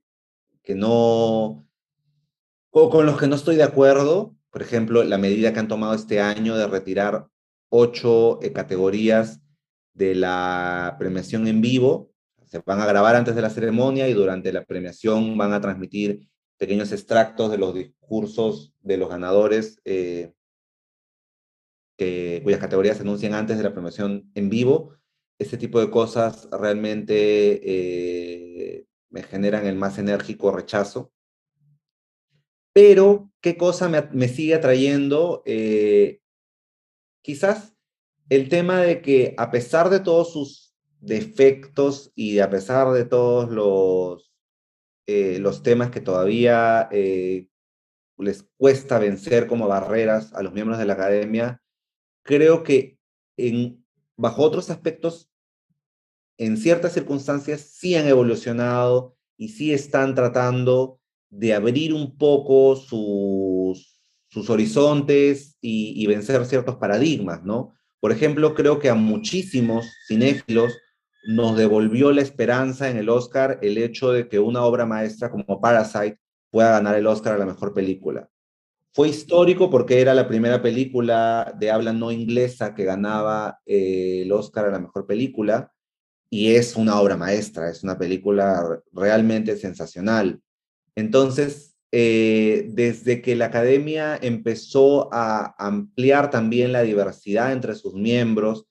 que 0.62 0.76
no, 0.76 1.68
o 2.70 2.90
con 2.90 3.06
los 3.06 3.18
que 3.20 3.28
no 3.28 3.36
estoy 3.36 3.56
de 3.56 3.64
acuerdo. 3.64 4.36
Por 4.52 4.62
ejemplo, 4.62 5.04
la 5.04 5.18
medida 5.18 5.52
que 5.52 5.60
han 5.60 5.68
tomado 5.68 5.94
este 5.96 6.22
año 6.22 6.56
de 6.56 6.68
retirar 6.68 7.28
ocho 7.70 8.40
eh, 8.42 8.54
categorías 8.54 9.42
de 9.98 10.16
la 10.16 10.96
premiación 11.00 11.48
en 11.48 11.62
vivo, 11.62 12.12
se 12.46 12.60
van 12.60 12.80
a 12.80 12.86
grabar 12.86 13.16
antes 13.16 13.36
de 13.36 13.42
la 13.42 13.50
ceremonia 13.50 14.08
y 14.08 14.14
durante 14.14 14.54
la 14.54 14.64
premiación 14.64 15.38
van 15.38 15.54
a 15.54 15.62
transmitir 15.62 16.30
pequeños 16.58 16.92
extractos 16.92 17.52
de 17.52 17.58
los 17.58 17.74
discursos 17.74 18.74
de 18.82 18.98
los 18.98 19.10
ganadores 19.10 19.80
eh, 19.86 20.34
cuyas 22.44 22.60
categorías 22.60 22.98
se 22.98 23.04
anuncian 23.04 23.34
antes 23.34 23.58
de 23.58 23.64
la 23.64 23.74
premiación 23.74 24.32
en 24.36 24.50
vivo. 24.50 24.94
Este 25.40 25.58
tipo 25.58 25.80
de 25.80 25.90
cosas 25.90 26.48
realmente 26.52 27.16
eh, 27.64 28.86
me 29.10 29.24
generan 29.24 29.66
el 29.66 29.76
más 29.76 29.98
enérgico 29.98 30.52
rechazo. 30.52 31.12
Pero, 32.74 33.32
¿qué 33.42 33.58
cosa 33.58 33.90
me, 33.90 34.28
sigue 34.28 34.54
atrayendo? 34.54 35.42
Eh, 35.46 36.22
quizás 37.24 37.77
el 38.30 38.50
tema 38.50 38.82
de 38.82 39.02
que 39.02 39.34
a 39.38 39.52
pesar 39.52 39.90
de 39.90 40.00
todos 40.00 40.34
sus 40.34 40.76
defectos 41.00 42.12
y 42.16 42.40
a 42.40 42.50
pesar 42.50 42.92
de 42.92 43.06
todos 43.06 43.50
los, 43.50 44.34
eh, 45.06 45.40
los 45.40 45.64
temas 45.64 45.92
que 45.92 46.02
todavía 46.02 46.90
eh, 46.92 47.48
les 48.18 48.44
cuesta 48.58 49.00
vencer 49.00 49.48
como 49.48 49.68
barreras 49.68 50.34
a 50.34 50.42
los 50.42 50.54
miembros 50.54 50.80
de 50.80 50.86
la 50.86 50.94
academia, 50.94 51.62
creo 52.24 52.64
que 52.64 52.98
en, 53.38 53.86
bajo 54.18 54.44
otros 54.44 54.70
aspectos, 54.70 55.30
en 56.38 56.58
ciertas 56.58 56.94
circunstancias, 56.94 57.62
sí 57.62 57.96
han 57.96 58.08
evolucionado 58.08 59.16
y 59.38 59.50
sí 59.50 59.74
están 59.74 60.16
tratando 60.16 61.00
de 61.30 61.54
abrir 61.54 61.94
un 61.94 62.18
poco 62.18 62.76
sus, 62.76 64.02
sus 64.28 64.50
horizontes 64.50 65.58
y, 65.62 65.94
y 66.02 66.08
vencer 66.08 66.46
ciertos 66.46 66.78
paradigmas, 66.78 67.44
¿no? 67.44 67.78
Por 68.00 68.12
ejemplo, 68.12 68.54
creo 68.54 68.80
que 68.80 68.90
a 68.90 68.96
muchísimos 68.96 69.92
cinéfilos 70.08 70.78
nos 71.28 71.58
devolvió 71.58 72.12
la 72.12 72.22
esperanza 72.22 72.90
en 72.90 72.98
el 72.98 73.10
Oscar 73.10 73.60
el 73.62 73.78
hecho 73.78 74.12
de 74.12 74.30
que 74.30 74.40
una 74.40 74.64
obra 74.64 74.86
maestra 74.86 75.30
como 75.30 75.60
Parasite 75.60 76.20
pueda 76.50 76.72
ganar 76.72 76.96
el 76.96 77.08
Oscar 77.08 77.34
a 77.34 77.38
la 77.38 77.46
mejor 77.46 77.74
película. 77.74 78.30
Fue 78.94 79.10
histórico 79.10 79.70
porque 79.70 80.02
era 80.02 80.14
la 80.14 80.28
primera 80.28 80.62
película 80.62 81.54
de 81.60 81.70
habla 81.70 81.94
no 81.94 82.12
inglesa 82.12 82.74
que 82.74 82.84
ganaba 82.84 83.60
eh, 83.66 84.22
el 84.24 84.32
Oscar 84.32 84.66
a 84.66 84.72
la 84.72 84.80
mejor 84.80 85.06
película 85.06 85.72
y 86.30 86.56
es 86.56 86.76
una 86.76 87.00
obra 87.00 87.16
maestra, 87.16 87.70
es 87.70 87.84
una 87.84 87.98
película 87.98 88.82
realmente 88.92 89.56
sensacional. 89.56 90.42
Entonces, 90.96 91.77
eh, 91.92 92.70
desde 92.70 93.22
que 93.22 93.36
la 93.36 93.46
academia 93.46 94.18
empezó 94.22 95.14
a 95.14 95.56
ampliar 95.58 96.30
también 96.30 96.72
la 96.72 96.84
diversidad 96.84 97.52
entre 97.52 97.76
sus 97.76 97.94
miembros, 97.94 98.66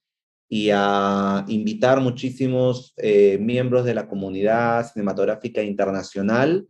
y 0.48 0.70
a 0.72 1.44
invitar 1.48 2.00
muchísimos 2.00 2.94
eh, 2.98 3.38
miembros 3.40 3.84
de 3.84 3.94
la 3.94 4.08
comunidad 4.08 4.90
cinematográfica 4.92 5.62
internacional, 5.62 6.68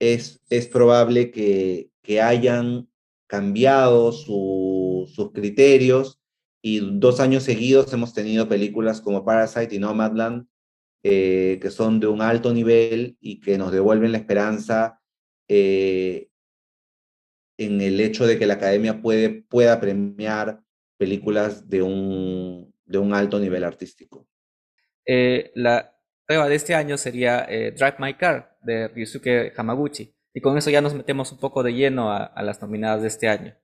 es, 0.00 0.40
es 0.50 0.66
probable 0.66 1.30
que, 1.30 1.90
que 2.02 2.20
hayan 2.20 2.88
cambiado 3.28 4.12
sus 4.12 5.30
criterios 5.32 6.20
y 6.60 6.80
dos 6.98 7.20
años 7.20 7.44
seguidos 7.44 7.92
hemos 7.92 8.12
tenido 8.12 8.48
películas 8.48 9.00
como 9.00 9.24
Parasite 9.24 9.74
y 9.74 9.78
Nomadland 9.78 10.46
eh, 11.04 11.58
que 11.62 11.70
son 11.70 11.98
de 11.98 12.06
un 12.08 12.20
alto 12.20 12.52
nivel 12.52 13.16
y 13.20 13.40
que 13.40 13.58
nos 13.58 13.72
devuelven 13.72 14.12
la 14.12 14.18
esperanza 14.18 15.00
eh, 15.54 16.30
en 17.58 17.82
el 17.82 18.00
hecho 18.00 18.26
de 18.26 18.38
que 18.38 18.46
la 18.46 18.54
academia 18.54 19.02
puede, 19.02 19.28
pueda 19.42 19.78
premiar 19.78 20.62
películas 20.96 21.68
de 21.68 21.82
un, 21.82 22.74
de 22.86 22.96
un 22.96 23.12
alto 23.12 23.38
nivel 23.38 23.62
artístico. 23.62 24.26
Eh, 25.04 25.52
la 25.54 25.94
prueba 26.24 26.48
de 26.48 26.54
este 26.54 26.74
año 26.74 26.96
sería 26.96 27.44
eh, 27.50 27.72
Drive 27.72 27.96
My 27.98 28.14
Car 28.14 28.56
de 28.62 28.88
Ryusuke 28.88 29.52
Hamaguchi. 29.54 30.14
Y 30.32 30.40
con 30.40 30.56
eso 30.56 30.70
ya 30.70 30.80
nos 30.80 30.94
metemos 30.94 31.30
un 31.32 31.38
poco 31.38 31.62
de 31.62 31.74
lleno 31.74 32.10
a, 32.10 32.32
las 32.42 32.62
nominadas 32.62 33.02
de 33.02 33.08
este 33.08 33.28
año. 33.28 33.54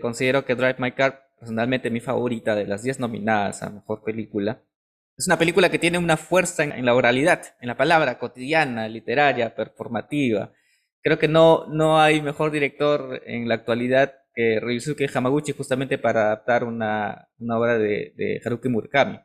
Considero 0.00 0.44
que 0.44 0.54
Drive 0.54 0.76
My 0.78 0.92
Car, 0.92 1.32
personalmente 1.36 1.90
mi 1.90 1.98
favorita 1.98 2.54
de 2.54 2.66
las 2.66 2.84
10 2.84 3.00
nominadas 3.00 3.64
a 3.64 3.70
Mejor 3.70 4.04
Película, 4.04 4.62
es 5.20 5.26
una 5.26 5.36
película 5.36 5.70
que 5.70 5.78
tiene 5.78 5.98
una 5.98 6.16
fuerza 6.16 6.64
en, 6.64 6.86
la 6.86 6.94
oralidad, 6.94 7.42
en 7.60 7.68
la 7.68 7.76
palabra 7.76 8.18
cotidiana, 8.18 8.88
literaria, 8.88 9.54
performativa. 9.54 10.54
Creo 11.02 11.18
que 11.18 11.28
no, 11.28 11.66
no 11.66 11.98
hay 11.98 12.20
mejor 12.20 12.50
director 12.50 13.22
en 13.24 13.48
la 13.48 13.54
actualidad 13.54 14.14
que 14.34 14.60
Ryusuke 14.60 15.08
Hamaguchi 15.12 15.52
justamente 15.52 15.98
para 15.98 16.26
adaptar 16.26 16.64
una, 16.64 17.28
una 17.38 17.58
obra 17.58 17.78
de, 17.78 18.40
Haruki 18.44 18.68
Murakami. 18.68 19.18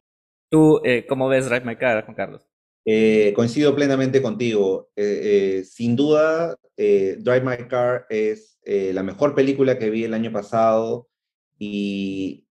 ¿Tú 0.49 0.81
eh, 0.83 1.05
cómo 1.07 1.27
ves 1.27 1.49
Drive 1.49 1.65
My 1.65 1.75
Car, 1.75 2.05
Juan 2.05 2.15
Carlos? 2.15 2.49
Eh, 2.85 3.33
coincido 3.35 3.75
plenamente 3.75 4.21
contigo. 4.21 4.89
Eh, 4.95 5.63
sin 5.65 5.95
duda, 5.95 6.55
Drive 6.77 7.41
My 7.41 7.67
Car 7.67 8.05
es 8.09 8.59
la 8.65 9.03
mejor 9.03 9.35
película 9.35 9.77
que 9.77 9.89
vi 9.89 10.03
el 10.03 10.13
año 10.13 10.31
pasado 10.31 11.09
y 11.57 12.47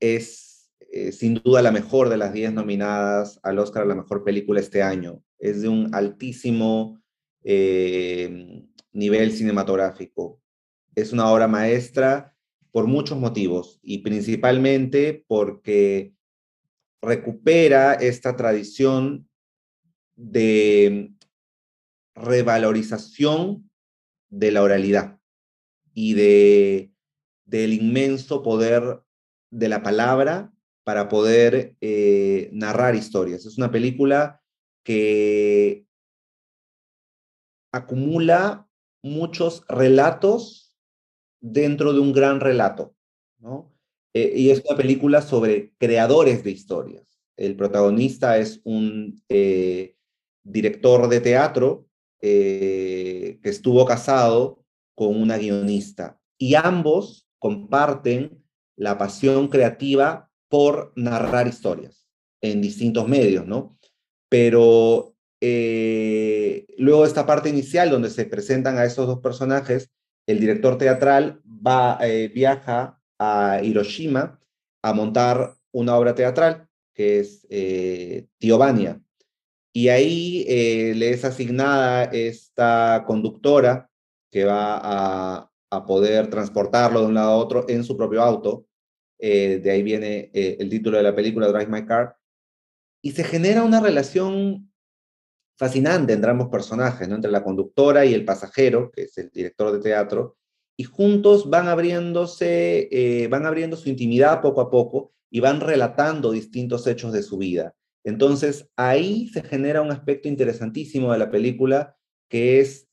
es 0.00 0.70
sin 1.12 1.34
duda 1.34 1.62
la 1.62 1.72
mejor 1.72 2.10
de 2.10 2.18
las 2.18 2.32
10 2.32 2.52
nominadas 2.52 3.40
al 3.42 3.58
Oscar 3.58 3.84
a 3.84 3.86
la 3.86 3.94
mejor 3.94 4.24
película 4.24 4.60
este 4.60 4.82
año. 4.82 5.22
Es 5.38 5.62
de 5.62 5.68
un 5.68 5.94
altísimo 5.94 7.01
nivel 7.44 9.32
cinematográfico. 9.32 10.40
Es 10.94 11.12
una 11.12 11.30
obra 11.30 11.48
maestra 11.48 12.36
por 12.70 12.86
muchos 12.86 13.18
motivos 13.18 13.80
y 13.82 13.98
principalmente 13.98 15.24
porque 15.26 16.14
recupera 17.02 17.94
esta 17.94 18.36
tradición 18.36 19.28
de 20.14 21.12
revalorización 22.14 23.70
de 24.30 24.50
la 24.52 24.62
oralidad 24.62 25.18
y 25.94 26.14
de, 26.14 26.92
del 27.44 27.74
inmenso 27.74 28.42
poder 28.42 29.02
de 29.50 29.68
la 29.68 29.82
palabra 29.82 30.52
para 30.84 31.08
poder 31.08 31.76
eh, 31.80 32.48
narrar 32.52 32.94
historias. 32.94 33.46
Es 33.46 33.58
una 33.58 33.70
película 33.70 34.42
que 34.84 35.86
acumula 37.72 38.68
muchos 39.02 39.64
relatos 39.68 40.76
dentro 41.40 41.92
de 41.92 42.00
un 42.00 42.12
gran 42.12 42.40
relato, 42.40 42.94
¿no? 43.38 43.72
Eh, 44.14 44.32
y 44.36 44.50
es 44.50 44.62
una 44.64 44.76
película 44.76 45.22
sobre 45.22 45.72
creadores 45.78 46.44
de 46.44 46.50
historias. 46.50 47.06
El 47.36 47.56
protagonista 47.56 48.38
es 48.38 48.60
un 48.64 49.22
eh, 49.28 49.96
director 50.44 51.08
de 51.08 51.20
teatro 51.20 51.88
que 52.20 53.40
estuvo 53.42 53.84
casado 53.84 54.64
con 54.94 55.20
una 55.20 55.38
guionista 55.38 56.20
y 56.38 56.54
ambos 56.54 57.28
comparten 57.40 58.44
la 58.76 58.96
pasión 58.98 59.48
creativa 59.48 60.30
por 60.48 60.92
narrar 60.96 61.48
historias 61.48 62.06
en 62.40 62.60
distintos 62.60 63.08
medios, 63.08 63.46
¿no? 63.46 63.78
Pero 64.28 65.11
eh, 65.42 66.66
luego 66.78 67.04
esta 67.04 67.26
parte 67.26 67.48
inicial 67.48 67.90
donde 67.90 68.08
se 68.08 68.24
presentan 68.24 68.78
a 68.78 68.84
esos 68.84 69.06
dos 69.06 69.18
personajes, 69.20 69.90
el 70.26 70.40
director 70.40 70.78
teatral 70.78 71.42
va, 71.44 71.98
eh, 72.00 72.28
viaja 72.28 73.02
a 73.18 73.60
Hiroshima 73.62 74.40
a 74.82 74.92
montar 74.92 75.56
una 75.72 75.96
obra 75.96 76.14
teatral 76.14 76.68
que 76.94 77.20
es 77.20 77.46
eh, 77.50 78.26
Tiovania. 78.38 79.02
Y 79.74 79.88
ahí 79.88 80.44
le 80.94 81.10
es 81.10 81.24
asignada 81.24 82.04
esta 82.04 83.04
conductora 83.06 83.90
que 84.30 84.44
va 84.44 84.78
a, 84.82 85.50
a 85.72 85.86
poder 85.86 86.28
transportarlo 86.28 87.00
de 87.00 87.06
un 87.06 87.14
lado 87.14 87.30
a 87.30 87.36
otro 87.36 87.64
en 87.66 87.82
su 87.82 87.96
propio 87.96 88.22
auto. 88.22 88.66
Eh, 89.18 89.60
de 89.62 89.70
ahí 89.70 89.82
viene 89.84 90.30
eh, 90.34 90.56
el 90.58 90.68
título 90.68 90.98
de 90.98 91.04
la 91.04 91.14
película, 91.14 91.46
Drive 91.46 91.70
My 91.70 91.86
Car. 91.86 92.16
Y 93.00 93.12
se 93.12 93.24
genera 93.24 93.62
una 93.62 93.80
relación 93.80 94.71
fascinante 95.56 96.12
entre 96.12 96.30
ambos 96.30 96.48
personajes, 96.48 97.08
¿no? 97.08 97.16
entre 97.16 97.30
la 97.30 97.44
conductora 97.44 98.04
y 98.04 98.14
el 98.14 98.24
pasajero, 98.24 98.90
que 98.90 99.02
es 99.02 99.18
el 99.18 99.30
director 99.30 99.72
de 99.72 99.80
teatro, 99.80 100.36
y 100.76 100.84
juntos 100.84 101.48
van 101.48 101.68
abriéndose, 101.68 102.88
eh, 102.90 103.28
van 103.28 103.46
abriendo 103.46 103.76
su 103.76 103.88
intimidad 103.88 104.40
poco 104.40 104.60
a 104.60 104.70
poco 104.70 105.12
y 105.30 105.40
van 105.40 105.60
relatando 105.60 106.32
distintos 106.32 106.86
hechos 106.86 107.12
de 107.12 107.22
su 107.22 107.38
vida. 107.38 107.74
Entonces 108.04 108.68
ahí 108.76 109.28
se 109.28 109.42
genera 109.42 109.82
un 109.82 109.92
aspecto 109.92 110.28
interesantísimo 110.28 111.12
de 111.12 111.18
la 111.18 111.30
película, 111.30 111.96
que 112.28 112.60
es 112.60 112.88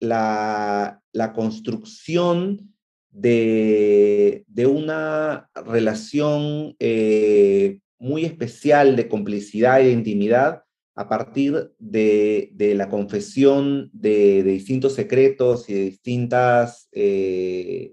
la, 0.00 1.02
la 1.12 1.32
construcción 1.32 2.74
de, 3.10 4.44
de 4.46 4.66
una 4.66 5.50
relación 5.54 6.76
eh, 6.78 7.80
muy 7.98 8.24
especial 8.24 8.96
de 8.96 9.08
complicidad 9.08 9.78
de 9.78 9.90
intimidad 9.90 10.62
a 10.98 11.08
partir 11.08 11.72
de, 11.78 12.50
de 12.54 12.74
la 12.74 12.88
confesión 12.88 13.88
de, 13.92 14.42
de, 14.42 14.50
distintos 14.50 14.94
secretos 14.94 15.70
y 15.70 15.74
de 15.74 15.80
distintas, 15.82 16.88
eh, 16.90 17.92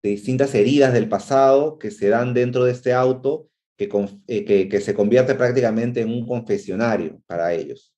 de 0.00 0.10
distintas 0.10 0.54
heridas 0.54 0.92
del 0.92 1.08
pasado 1.08 1.76
que 1.76 1.90
se 1.90 2.08
dan 2.08 2.32
dentro 2.32 2.62
de 2.62 2.70
este 2.70 2.92
auto 2.92 3.48
que, 3.76 3.90
eh, 4.28 4.44
que, 4.44 4.68
que 4.68 4.80
se 4.80 4.94
convierte 4.94 5.34
prácticamente 5.34 6.02
en 6.02 6.10
un 6.10 6.24
confesionario 6.24 7.20
para 7.26 7.52
ellos. 7.52 7.92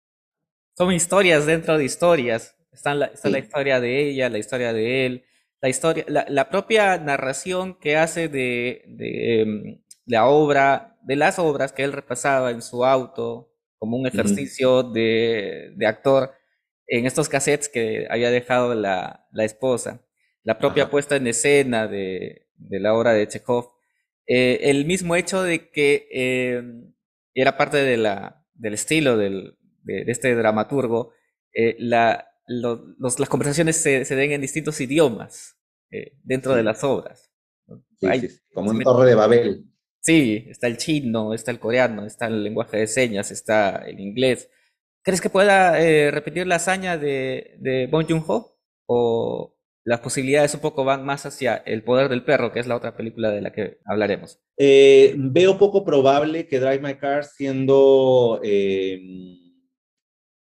Son 0.78 0.90
historias 0.94 1.44
dentro 1.44 1.76
de 1.76 1.84
historias. 1.84 2.56
Está 2.72 2.94
la, 2.94 3.06
está 3.08 3.28
sí. 3.28 3.32
la 3.32 3.38
historia 3.38 3.80
de 3.80 4.08
ella, 4.08 4.30
la 4.30 4.38
historia 4.38 4.72
de 4.72 5.04
él, 5.04 5.24
la 5.60 5.68
historia, 5.68 6.06
la, 6.08 6.24
la 6.26 6.48
propia 6.48 6.96
narración 6.96 7.78
que 7.78 7.98
hace 7.98 8.28
de, 8.28 8.82
de 8.88 9.44
um, 9.46 9.82
la 10.06 10.26
obra, 10.26 10.96
de 11.02 11.16
las 11.16 11.38
obras 11.38 11.72
que 11.72 11.84
él 11.84 11.92
repasaba 11.92 12.50
en 12.50 12.62
su 12.62 12.86
auto, 12.86 13.51
como 13.82 13.96
un 13.96 14.06
ejercicio 14.06 14.78
uh 14.78 14.82
-huh. 14.84 14.92
de, 14.92 15.72
de, 15.74 15.86
actor 15.88 16.30
en 16.86 17.04
estos 17.04 17.28
cassettes 17.28 17.68
que 17.68 18.06
había 18.08 18.30
dejado 18.30 18.76
la, 18.76 19.26
la 19.32 19.44
esposa. 19.44 20.06
La 20.44 20.56
propia 20.56 20.84
Ajá. 20.84 20.92
puesta 20.92 21.16
en 21.16 21.26
escena 21.26 21.88
de, 21.88 22.46
de, 22.54 22.78
la 22.78 22.94
obra 22.94 23.12
de 23.12 23.26
Chekhov. 23.26 23.72
Eh, 24.28 24.70
el 24.70 24.84
mismo 24.84 25.16
hecho 25.16 25.42
de 25.42 25.68
que 25.72 26.06
eh, 26.12 26.62
era 27.34 27.56
parte 27.56 27.78
de 27.78 27.96
la, 27.96 28.46
del 28.54 28.74
estilo 28.74 29.16
del, 29.16 29.58
de, 29.82 30.04
de 30.04 30.12
este 30.12 30.32
dramaturgo, 30.36 31.10
eh, 31.52 31.74
la, 31.80 32.28
los, 32.46 32.82
los, 33.00 33.18
las 33.18 33.28
conversaciones 33.28 33.78
se, 33.78 34.04
se, 34.04 34.14
den 34.14 34.30
en 34.30 34.42
distintos 34.42 34.80
idiomas 34.80 35.58
eh, 35.90 36.12
dentro 36.22 36.52
sí. 36.52 36.58
de 36.58 36.62
las 36.62 36.84
obras. 36.84 37.32
Sí, 37.98 38.06
Hay, 38.06 38.20
sí, 38.20 38.38
como 38.54 38.70
un 38.70 38.78
torre 38.78 39.08
de 39.08 39.16
Babel. 39.16 39.71
Sí, 40.02 40.46
está 40.48 40.66
el 40.66 40.78
chino, 40.78 41.32
está 41.32 41.52
el 41.52 41.60
coreano, 41.60 42.04
está 42.04 42.26
el 42.26 42.42
lenguaje 42.42 42.76
de 42.78 42.86
señas, 42.88 43.30
está 43.30 43.76
el 43.86 44.00
inglés. 44.00 44.50
¿Crees 45.02 45.20
que 45.20 45.30
pueda 45.30 45.80
eh, 45.80 46.10
repetir 46.10 46.46
la 46.46 46.56
hazaña 46.56 46.98
de, 46.98 47.54
de 47.60 47.86
Bong 47.86 48.06
Joon-ho? 48.08 48.56
¿O 48.86 49.56
las 49.84 50.00
posibilidades 50.00 50.54
un 50.54 50.60
poco 50.60 50.84
van 50.84 51.04
más 51.04 51.24
hacia 51.24 51.56
El 51.56 51.84
poder 51.84 52.08
del 52.08 52.24
perro, 52.24 52.52
que 52.52 52.60
es 52.60 52.66
la 52.66 52.76
otra 52.76 52.96
película 52.96 53.30
de 53.30 53.42
la 53.42 53.52
que 53.52 53.78
hablaremos? 53.84 54.40
Eh, 54.56 55.14
veo 55.16 55.56
poco 55.56 55.84
probable 55.84 56.48
que 56.48 56.58
Drive 56.58 56.80
My 56.80 56.96
Car, 56.96 57.24
siendo 57.24 58.40
eh, 58.42 59.00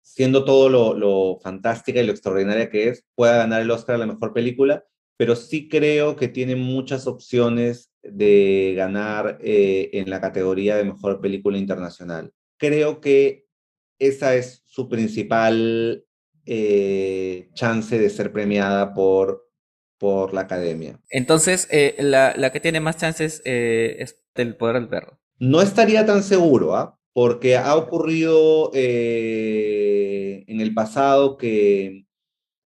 siendo 0.01 0.45
todo 0.45 0.69
lo, 0.69 0.93
lo, 0.93 1.39
fantástica 1.41 2.01
y 2.01 2.05
lo 2.05 2.11
extraordinaria 2.11 2.69
que 2.69 2.89
es, 2.89 3.05
pueda 3.15 3.37
ganar 3.37 3.61
el 3.61 3.71
Oscar 3.71 3.95
a 3.95 3.99
la 3.99 4.05
mejor 4.05 4.33
película, 4.33 4.85
pero 5.17 5.35
sí 5.35 5.69
creo 5.69 6.15
que 6.15 6.27
tiene 6.27 6.55
muchas 6.55 7.07
opciones 7.07 7.91
de 8.03 8.73
ganar 8.75 9.39
eh, 9.41 9.89
en 9.93 10.09
la 10.09 10.21
categoría 10.21 10.75
de 10.75 10.85
mejor 10.85 11.21
película 11.21 11.57
internacional. 11.57 12.31
Creo 12.57 13.01
que 13.01 13.45
esa 13.99 14.35
es 14.35 14.63
su 14.65 14.89
principal 14.89 16.05
eh, 16.45 17.49
chance 17.53 17.97
de 17.97 18.09
ser 18.09 18.31
premiada 18.31 18.93
por, 18.93 19.49
por 19.97 20.33
la 20.33 20.41
academia. 20.41 20.99
Entonces, 21.09 21.67
eh, 21.71 21.95
la, 21.99 22.33
la, 22.35 22.51
que 22.51 22.59
tiene 22.59 22.81
más 22.81 22.97
chances 22.97 23.41
es 23.45 24.21
El 24.35 24.57
Poder 24.57 24.75
del 24.75 24.89
Perro. 24.89 25.19
No 25.39 25.61
estaría 25.61 26.05
tan 26.05 26.23
seguro, 26.23 26.75
¿ah? 26.75 26.99
porque 27.13 27.55
ha 27.55 27.75
ocurrido 27.75 28.71
en 28.73 30.61
el 30.61 30.73
pasado 30.73 31.37
que, 31.37 32.04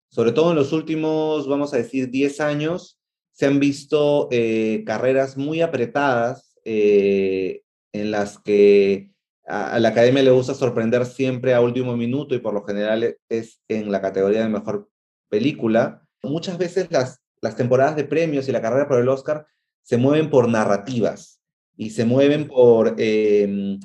sobre 0.09 0.31
todo 0.31 0.51
en 0.51 0.57
los 0.57 0.73
últimos, 0.73 1.47
vamos 1.47 1.73
a 1.73 1.77
decir, 1.77 2.09
10 2.09 2.41
años, 2.41 2.99
se 3.31 3.45
han 3.45 3.59
visto 3.59 4.27
eh, 4.31 4.83
carreras 4.85 5.37
muy 5.37 5.61
apretadas 5.61 6.59
eh, 6.65 7.61
en 7.93 8.11
las 8.11 8.37
que 8.39 9.11
a, 9.47 9.79
la 9.79 9.89
academia 9.89 10.23
le 10.23 10.31
gusta 10.31 10.53
sorprender 10.53 11.05
siempre 11.05 11.53
a 11.53 11.61
último 11.61 11.95
minuto 11.95 12.35
y 12.35 12.39
por 12.39 12.53
lo 12.53 12.63
general 12.63 13.15
es 13.29 13.61
en 13.67 13.91
la 13.91 14.01
categoría 14.01 14.43
de 14.43 14.49
mejor 14.49 14.89
película. 15.29 16.03
Muchas 16.21 16.57
veces 16.57 16.87
las, 16.91 17.21
las 17.41 17.55
temporadas 17.55 17.95
de 17.95 18.03
premios 18.03 18.47
y 18.49 18.51
la 18.51 18.61
carrera 18.61 18.87
por 18.87 18.99
el 18.99 19.09
Oscar 19.09 19.45
se 19.83 19.97
mueven 19.97 20.29
por 20.29 20.49
narrativas 20.49 21.39
y 21.77 21.91
se 21.91 22.03
mueven 22.03 22.47
por 22.47 22.95
eh, 22.97 23.77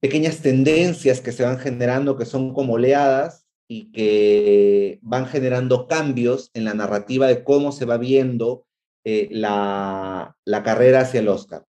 pequeñas 0.00 0.40
tendencias 0.40 1.20
que 1.20 1.32
se 1.32 1.44
van 1.44 1.58
generando, 1.58 2.16
que 2.16 2.26
son 2.26 2.52
como 2.52 2.74
oleadas 2.74 3.41
y 3.72 3.90
que 3.90 4.98
van 5.00 5.24
generando 5.24 5.86
cambios 5.86 6.50
en 6.52 6.66
la 6.66 6.74
narrativa 6.74 7.26
de 7.26 7.42
cómo 7.42 7.72
se 7.72 7.86
va 7.86 7.96
viendo 7.96 8.66
eh, 9.02 9.28
la, 9.30 10.36
la, 10.44 10.62
carrera 10.62 11.00
hacia 11.00 11.20
el 11.20 11.28
Oscar. 11.28 11.64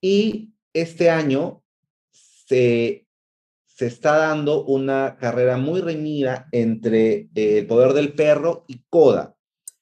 Y 0.00 0.52
este 0.72 1.10
año 1.10 1.62
se, 2.10 3.06
se 3.66 3.86
está 3.86 4.18
dando 4.18 4.64
una 4.64 5.16
carrera 5.16 5.56
muy 5.56 5.80
reñida 5.80 6.48
entre 6.50 7.28
eh, 7.36 7.58
El 7.58 7.68
Poder 7.68 7.92
del 7.92 8.14
Perro 8.14 8.64
y 8.66 8.82
Coda 8.90 9.36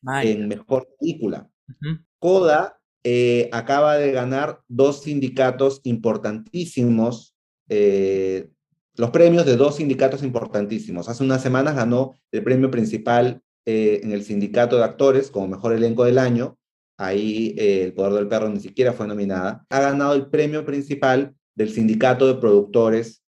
Ay. 0.07 0.33
en 0.33 0.49
Mejor 0.49 0.91
Película. 1.01 1.51
Uh 1.69 1.73
-huh. 1.73 2.05
Coda 2.19 2.79
eh, 3.03 3.49
acaba 3.51 3.97
de 3.97 4.13
ganar 4.13 4.61
dos 4.69 5.05
sindicatos 5.05 5.81
importantísimos 5.85 7.35
eh, 7.71 8.51
los 8.97 9.11
premios 9.11 9.47
de 9.47 9.57
dos 9.57 9.77
sindicatos 9.77 10.23
importantísimos. 10.23 11.09
Hace 11.09 11.25
unas 11.25 11.43
semanas 11.43 11.75
ganó 11.75 12.15
el 12.31 12.43
premio 12.43 12.71
principal 12.71 13.43
eh, 13.65 14.01
en 14.03 14.13
el 14.13 14.25
sindicato 14.25 14.77
de 14.77 14.85
actores 14.85 15.31
como 15.31 15.49
mejor 15.49 15.73
elenco 15.73 16.05
del 16.05 16.19
año. 16.19 16.59
Ahí 16.99 17.55
eh, 17.59 17.83
El 17.85 17.95
Poder 17.95 18.13
del 18.13 18.29
Perro 18.29 18.49
ni 18.49 18.61
siquiera 18.61 18.93
fue 18.93 19.07
nominada. 19.07 19.65
Ha 19.71 19.81
ganado 19.81 20.15
el 20.15 20.29
premio 20.29 20.65
principal 20.65 21.35
del 21.55 21.71
sindicato 21.71 22.27
de 22.27 22.41
productores 22.41 23.23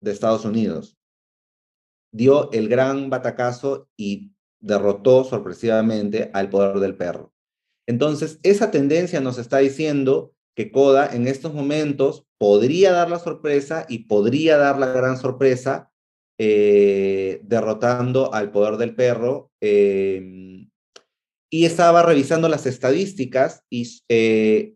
de 0.00 0.12
Estados 0.12 0.44
Unidos. 0.44 0.96
Dio 2.12 2.50
el 2.52 2.68
gran 2.68 3.10
batacazo 3.10 3.88
y 3.96 4.32
derrotó 4.60 5.24
sorpresivamente 5.24 6.30
al 6.32 6.48
poder 6.48 6.78
del 6.80 6.96
perro. 6.96 7.32
Entonces, 7.86 8.38
esa 8.42 8.70
tendencia 8.70 9.20
nos 9.20 9.38
está 9.38 9.58
diciendo 9.58 10.32
que 10.58 10.72
Coda 10.72 11.08
en 11.14 11.28
estos 11.28 11.54
momentos 11.54 12.26
podría 12.36 12.90
dar 12.90 13.08
la 13.08 13.20
sorpresa 13.20 13.86
y 13.88 14.06
podría 14.06 14.56
dar 14.56 14.76
la 14.76 14.88
gran 14.88 15.16
sorpresa 15.16 15.92
eh, 16.36 17.40
derrotando 17.44 18.34
al 18.34 18.50
poder 18.50 18.76
del 18.76 18.96
perro. 18.96 19.52
Em, 19.60 20.68
y 21.48 21.64
estaba 21.64 22.02
revisando 22.02 22.48
las 22.48 22.66
estadísticas 22.66 23.62
y 23.70 23.88
eh, 24.08 24.74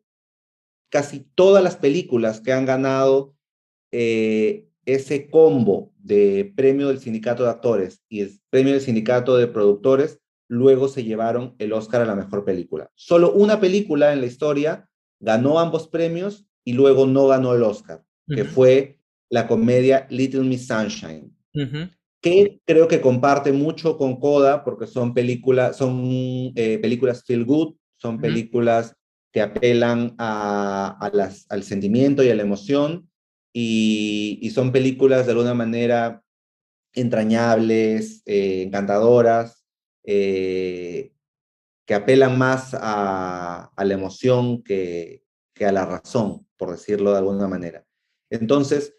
casi 0.89 1.27
todas 1.35 1.65
las 1.65 1.75
películas 1.75 2.41
que 2.41 2.53
han 2.53 2.65
ganado 2.65 3.35
eh, 3.91 4.69
ese 4.87 5.29
combo 5.31 5.93
de 5.99 6.53
premio 6.55 6.87
del 6.91 7.01
sindicato 7.01 7.43
de 7.43 7.51
actores 7.51 8.05
y 8.09 8.21
el 8.21 8.41
premio 8.51 8.75
del 8.75 8.83
sindicato 8.83 9.37
de 9.37 9.49
productores, 9.49 10.21
luego 10.49 10.87
se 10.87 11.03
llevaron 11.03 11.57
el 11.59 11.73
Oscar 11.73 12.03
a 12.03 12.07
la 12.07 12.15
mejor 12.15 12.45
película. 12.45 12.89
Solo 12.95 13.33
una 13.33 13.59
película 13.59 14.13
en 14.13 14.21
la 14.21 14.27
historia 14.27 14.89
ganó 15.23 15.59
ambos 15.59 15.89
premios 15.89 16.47
y 16.65 16.75
luego 16.75 17.07
no 17.07 17.29
ganó 17.29 17.55
el 17.55 17.63
Oscar, 17.63 18.05
que 18.29 18.45
fue 18.45 18.99
la 19.31 19.47
comedia 19.47 20.07
Little 20.11 20.43
Miss 20.43 20.67
Sunshine, 20.67 21.35
que 22.21 22.61
creo 22.67 22.89
que 22.89 23.01
comparte 23.01 23.53
mucho 23.53 23.97
con 23.97 24.21
Coda 24.21 24.65
porque 24.65 24.87
son, 24.87 25.15
películas 25.15 25.77
son 25.77 26.53
eh, 26.55 26.79
películas 26.83 27.25
feel 27.25 27.45
good, 27.45 27.75
son 27.97 28.21
películas 28.21 28.97
que 29.33 29.41
apelan 29.41 30.15
a, 30.19 31.11
las, 31.15 31.47
al 31.49 31.63
sentimiento 31.63 32.23
y 32.23 32.29
a 32.29 32.35
la 32.35 32.43
emoción 32.43 33.09
y, 33.55 34.51
son 34.55 34.73
películas 34.73 35.27
de 35.27 35.33
alguna 35.33 35.55
manera 35.55 36.23
entrañables, 36.95 38.23
eh, 38.27 38.63
encantadoras, 38.67 39.65
eh, 40.05 41.12
que 41.87 41.95
apelan 41.95 42.39
más 42.39 42.75
a, 42.75 43.73
la 43.77 43.95
emoción 43.95 44.63
que, 44.63 45.23
a 45.61 45.73
la 45.73 45.87
razón, 45.87 46.47
por 46.57 46.71
decirlo 46.71 47.13
de 47.13 47.19
alguna 47.19 47.49
manera. 47.49 47.85
Entonces, 48.31 48.95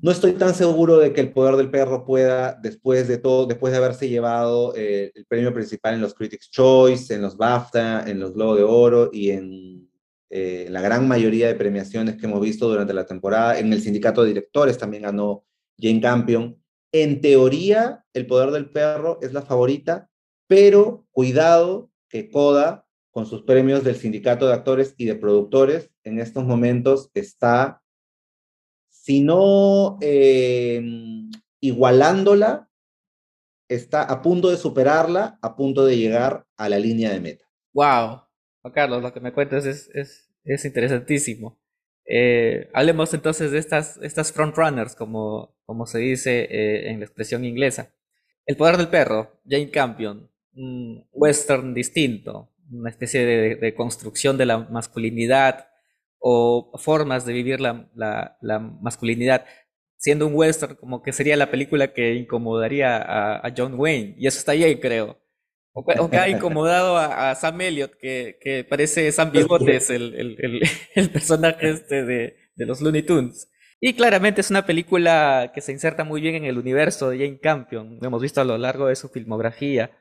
no 0.00 0.10
estoy 0.10 0.32
tan 0.32 0.54
seguro 0.54 0.98
de 0.98 1.12
que 1.12 1.20
el 1.20 1.32
poder 1.32 1.56
del 1.56 1.70
perro 1.70 2.04
pueda, 2.04 2.54
después 2.62 3.08
de 3.08 3.18
todo, 3.18 3.46
después 3.46 3.72
de 3.72 3.78
haberse 3.78 4.08
llevado 4.08 4.74
eh, 4.76 5.10
el 5.14 5.26
premio 5.26 5.52
principal 5.52 5.94
en 5.94 6.00
los 6.00 6.14
Critics' 6.14 6.50
Choice, 6.50 7.14
en 7.14 7.22
los 7.22 7.36
BAFTA, 7.36 8.08
en 8.08 8.20
los 8.20 8.32
Globo 8.32 8.54
de 8.54 8.62
Oro 8.62 9.10
y 9.12 9.30
en 9.30 9.90
eh, 10.30 10.68
la 10.70 10.82
gran 10.82 11.08
mayoría 11.08 11.48
de 11.48 11.54
premiaciones 11.54 12.16
que 12.16 12.26
hemos 12.26 12.40
visto 12.40 12.68
durante 12.68 12.94
la 12.94 13.06
temporada. 13.06 13.58
En 13.58 13.72
el 13.72 13.80
sindicato 13.80 14.22
de 14.22 14.28
directores 14.28 14.78
también 14.78 15.02
ganó 15.04 15.44
Jane 15.78 16.00
Campion. 16.00 16.62
En 16.92 17.20
teoría, 17.20 18.04
el 18.12 18.26
poder 18.26 18.50
del 18.50 18.70
perro 18.70 19.18
es 19.20 19.32
la 19.32 19.42
favorita, 19.42 20.10
pero 20.46 21.06
cuidado 21.10 21.90
que 22.08 22.30
Coda, 22.30 22.86
con 23.10 23.26
sus 23.26 23.42
premios 23.42 23.84
del 23.84 23.96
sindicato 23.96 24.46
de 24.46 24.54
actores 24.54 24.94
y 24.96 25.06
de 25.06 25.16
productores, 25.16 25.90
en 26.04 26.20
estos 26.20 26.44
momentos 26.44 27.10
está, 27.14 27.82
si 28.88 29.20
no 29.20 29.98
eh, 30.00 30.82
igualándola, 31.60 32.68
está 33.68 34.02
a 34.02 34.22
punto 34.22 34.50
de 34.50 34.56
superarla, 34.56 35.38
a 35.42 35.56
punto 35.56 35.84
de 35.84 35.96
llegar 35.96 36.46
a 36.56 36.68
la 36.68 36.78
línea 36.78 37.10
de 37.10 37.20
meta. 37.20 37.44
¡Wow! 37.72 38.22
Carlos, 38.72 39.02
lo 39.02 39.12
que 39.12 39.20
me 39.20 39.32
cuentas 39.32 39.66
es, 39.66 39.90
es, 40.44 40.64
interesantísimo. 40.64 41.58
Eh, 42.04 42.70
hablemos 42.72 43.12
entonces 43.14 43.50
de 43.50 43.58
estas, 43.58 43.98
estas 44.02 44.32
frontrunners, 44.32 44.94
como, 44.94 45.54
como 45.64 45.86
se 45.86 45.98
dice 45.98 46.48
eh, 46.50 46.90
en 46.90 47.00
la 47.00 47.06
expresión 47.06 47.44
inglesa. 47.44 47.94
El 48.46 48.56
poder 48.56 48.76
del 48.76 48.88
perro, 48.88 49.40
Jane 49.46 49.70
Campion, 49.70 50.27
un 50.58 51.06
western 51.12 51.72
distinto, 51.72 52.50
una 52.70 52.90
especie 52.90 53.24
de, 53.24 53.74
construcción 53.74 54.36
de 54.36 54.46
la 54.46 54.58
masculinidad 54.58 55.68
o 56.18 56.72
formas 56.78 57.24
de 57.24 57.32
vivir 57.32 57.60
la, 57.60 57.88
la, 57.94 58.58
masculinidad, 58.58 59.46
siendo 59.96 60.26
un 60.26 60.34
western 60.34 60.74
como 60.74 61.02
que 61.02 61.12
sería 61.12 61.36
la 61.36 61.50
película 61.50 61.92
que 61.92 62.14
incomodaría 62.14 62.96
a, 62.96 63.46
a 63.46 63.54
John 63.56 63.74
Wayne, 63.78 64.16
y 64.18 64.26
eso 64.26 64.38
está 64.38 64.52
bien, 64.52 64.78
creo. 64.78 65.18
O, 65.72 66.10
que 66.10 66.16
ha 66.16 66.28
incomodado 66.28 66.96
a, 66.98 67.34
Sam 67.36 67.60
Elliott, 67.60 67.94
que, 68.00 68.38
que 68.40 68.64
parece 68.64 69.12
Sam 69.12 69.30
Bigotes, 69.30 69.90
el, 69.90 70.14
el, 70.14 70.62
el, 70.94 71.10
personaje 71.10 71.70
este 71.70 72.04
de, 72.04 72.36
de, 72.56 72.66
los 72.66 72.80
Looney 72.80 73.02
Tunes. 73.02 73.48
Y 73.80 73.94
claramente 73.94 74.40
es 74.40 74.50
una 74.50 74.66
película 74.66 75.52
que 75.54 75.60
se 75.60 75.70
inserta 75.70 76.02
muy 76.02 76.20
bien 76.20 76.34
en 76.34 76.44
el 76.46 76.58
universo 76.58 77.10
de 77.10 77.18
Jane 77.18 77.38
Campion. 77.38 77.98
Lo 78.00 78.08
hemos 78.08 78.22
visto 78.22 78.40
a 78.40 78.44
lo 78.44 78.58
largo 78.58 78.88
de 78.88 78.96
su 78.96 79.08
filmografía. 79.08 79.92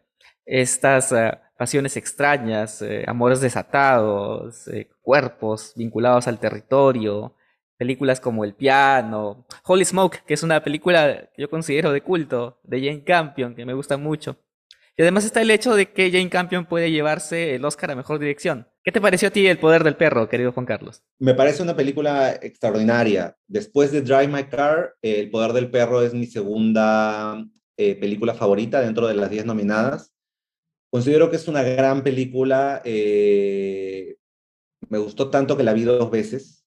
Estas 0.46 1.12
eh, 1.12 1.32
pasiones 1.58 1.98
extrañas, 1.98 2.82
eh, 2.82 3.04
amores 3.08 3.42
desatados, 3.42 4.68
eh, 4.68 4.90
cuerpos 5.02 5.74
vinculados 5.76 6.28
al 6.28 6.40
territorio, 6.40 7.36
películas 7.78 8.20
como 8.20 8.44
El 8.44 8.54
piano, 8.54 9.46
Holy 9.64 9.86
Smoke, 9.86 10.24
que 10.26 10.34
es 10.34 10.44
una 10.44 10.64
película 10.64 11.30
que 11.36 11.42
yo 11.42 11.50
considero 11.50 11.92
de 11.92 12.02
culto, 12.02 12.60
de 12.64 12.80
Jane 12.80 13.04
Campion, 13.04 13.56
que 13.56 13.66
me 13.66 13.74
gusta 13.74 13.98
mucho. 13.98 14.38
Y 14.96 15.04
además 15.04 15.26
está 15.26 15.42
el 15.42 15.52
hecho 15.52 15.76
de 15.76 15.92
que 15.92 16.10
Jane 16.10 16.30
Campion 16.30 16.66
puede 16.66 16.90
llevarse 16.90 17.54
el 17.54 17.64
Oscar 17.66 17.92
a 17.92 17.96
Mejor 17.96 18.18
Dirección. 18.18 18.68
¿Qué 18.84 18.92
te 18.92 19.00
pareció 19.00 19.28
a 19.28 19.32
ti 19.32 19.46
El 19.46 19.60
Poder 19.60 19.84
del 19.84 19.96
Perro, 19.96 20.28
querido 20.28 20.52
Juan 20.54 20.66
Carlos? 20.66 21.04
Me 21.20 21.36
parece 21.36 21.62
una 21.62 21.76
película 21.76 22.32
extraordinaria. 22.42 23.36
Después 23.48 23.92
de 23.92 24.02
Drive 24.02 24.28
My 24.28 24.46
Car, 24.46 24.96
El 25.04 25.30
Poder 25.30 25.54
del 25.54 25.70
Perro 25.70 26.02
es 26.02 26.16
mi 26.16 26.26
segunda 26.26 27.46
eh, 27.78 27.96
película 27.96 28.34
favorita 28.34 28.82
dentro 28.82 29.08
de 29.08 29.13
las 29.13 29.30
10 29.30 29.46
nominadas. 29.46 30.12
Considero 30.92 31.30
que 31.30 31.36
es 31.36 31.48
una 31.48 31.62
gran 31.63 32.04
película. 32.04 32.82
Eh, 32.84 34.18
me 34.90 34.98
gustó 34.98 35.30
tanto 35.30 35.56
que 35.56 35.63
la 35.63 35.74
vi 35.74 35.84
dos 35.84 36.10
veces, 36.10 36.66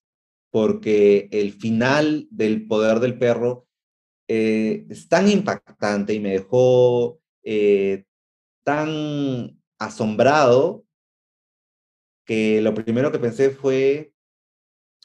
porque 0.50 1.28
el 1.32 1.52
final 1.52 2.28
del 2.30 2.66
Poder 2.66 3.00
del 3.00 3.18
Perro 3.18 3.66
eh, 4.28 4.86
es 4.88 5.08
tan 5.08 5.28
impactante 5.28 6.14
y 6.14 6.20
me 6.20 6.30
dejó 6.30 7.20
tan 8.64 9.60
asombrado 9.78 10.84
que 12.24 12.60
lo 12.60 12.74
primero 12.74 13.10
que 13.10 13.18
pensé 13.18 13.50
fue, 13.50 14.12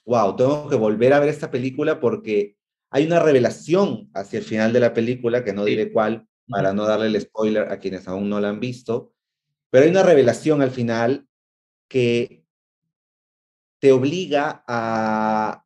wow, 0.06 0.36
tengo 0.36 0.70
que 0.70 0.76
volver 0.76 1.14
a 1.14 1.20
ver 1.20 1.30
esta 1.30 1.50
película 1.50 2.00
porque 2.00 2.55
hay 2.96 3.06
una 3.06 3.20
revelación 3.20 4.10
hacia 4.14 4.40
el 4.40 4.46
final 4.46 4.72
de 4.72 4.80
la 4.80 4.94
película, 4.94 5.44
que 5.44 5.52
no 5.52 5.66
diré 5.66 5.92
cuál, 5.92 6.28
para 6.48 6.72
no 6.72 6.86
darle 6.86 7.08
el 7.08 7.20
spoiler 7.20 7.70
a 7.70 7.78
quienes 7.78 8.08
aún 8.08 8.30
no 8.30 8.40
la 8.40 8.48
han 8.48 8.62
visto, 8.62 9.12
pero 9.70 9.84
hay 9.84 9.92
una 9.92 10.04
revelación 10.04 10.62
al 10.62 10.72
final 10.72 11.28
que 11.90 12.46
te 13.80 13.92
obliga 13.92 14.64
a 14.66 15.66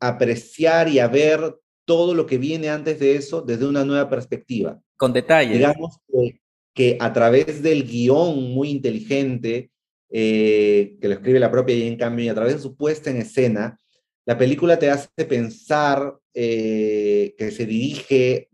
apreciar 0.00 0.88
y 0.88 1.00
a 1.00 1.08
ver 1.08 1.60
todo 1.84 2.14
lo 2.14 2.24
que 2.24 2.38
viene 2.38 2.70
antes 2.70 2.98
de 2.98 3.16
eso 3.16 3.42
desde 3.42 3.66
una 3.66 3.84
nueva 3.84 4.08
perspectiva. 4.08 4.80
Con 4.96 5.12
detalle. 5.12 5.52
Digamos 5.52 5.98
que 6.10 6.40
que 6.74 6.96
a 7.00 7.12
través 7.12 7.62
del 7.62 7.84
guion 7.84 8.52
muy 8.52 8.70
inteligente 8.70 9.70
eh, 10.10 10.96
que 11.00 11.08
lo 11.08 11.14
escribe 11.14 11.38
la 11.38 11.50
propia 11.50 11.76
Jane 11.76 11.96
Campion 11.96 12.26
y 12.26 12.28
a 12.28 12.34
través 12.34 12.54
de 12.54 12.60
su 12.60 12.74
puesta 12.74 13.10
en 13.10 13.18
escena, 13.18 13.78
la 14.26 14.36
película 14.36 14.78
te 14.78 14.90
hace 14.90 15.24
pensar 15.28 16.18
eh, 16.36 17.36
que 17.38 17.52
se 17.52 17.64
dirige 17.64 18.50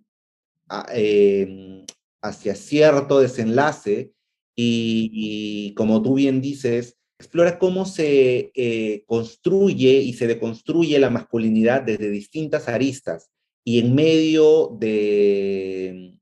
em, 0.93 1.87
hacia 2.21 2.55
cierto 2.55 3.21
desenlace 3.21 4.13
y, 4.55 5.73
como 5.77 6.03
tú 6.03 6.17
bien 6.17 6.43
dices, 6.43 6.99
explora 7.19 7.59
cómo 7.59 7.87
se 7.87 8.53
eh, 8.55 9.05
construye 9.07 9.93
y 10.03 10.13
se 10.13 10.27
deconstruye 10.27 10.99
la 10.99 11.09
masculinidad 11.09 11.81
desde 11.81 12.11
distintas 12.11 12.69
aristas 12.69 13.31
y 13.65 13.79
en 13.79 13.95
medio 13.95 14.77
de, 14.79 16.19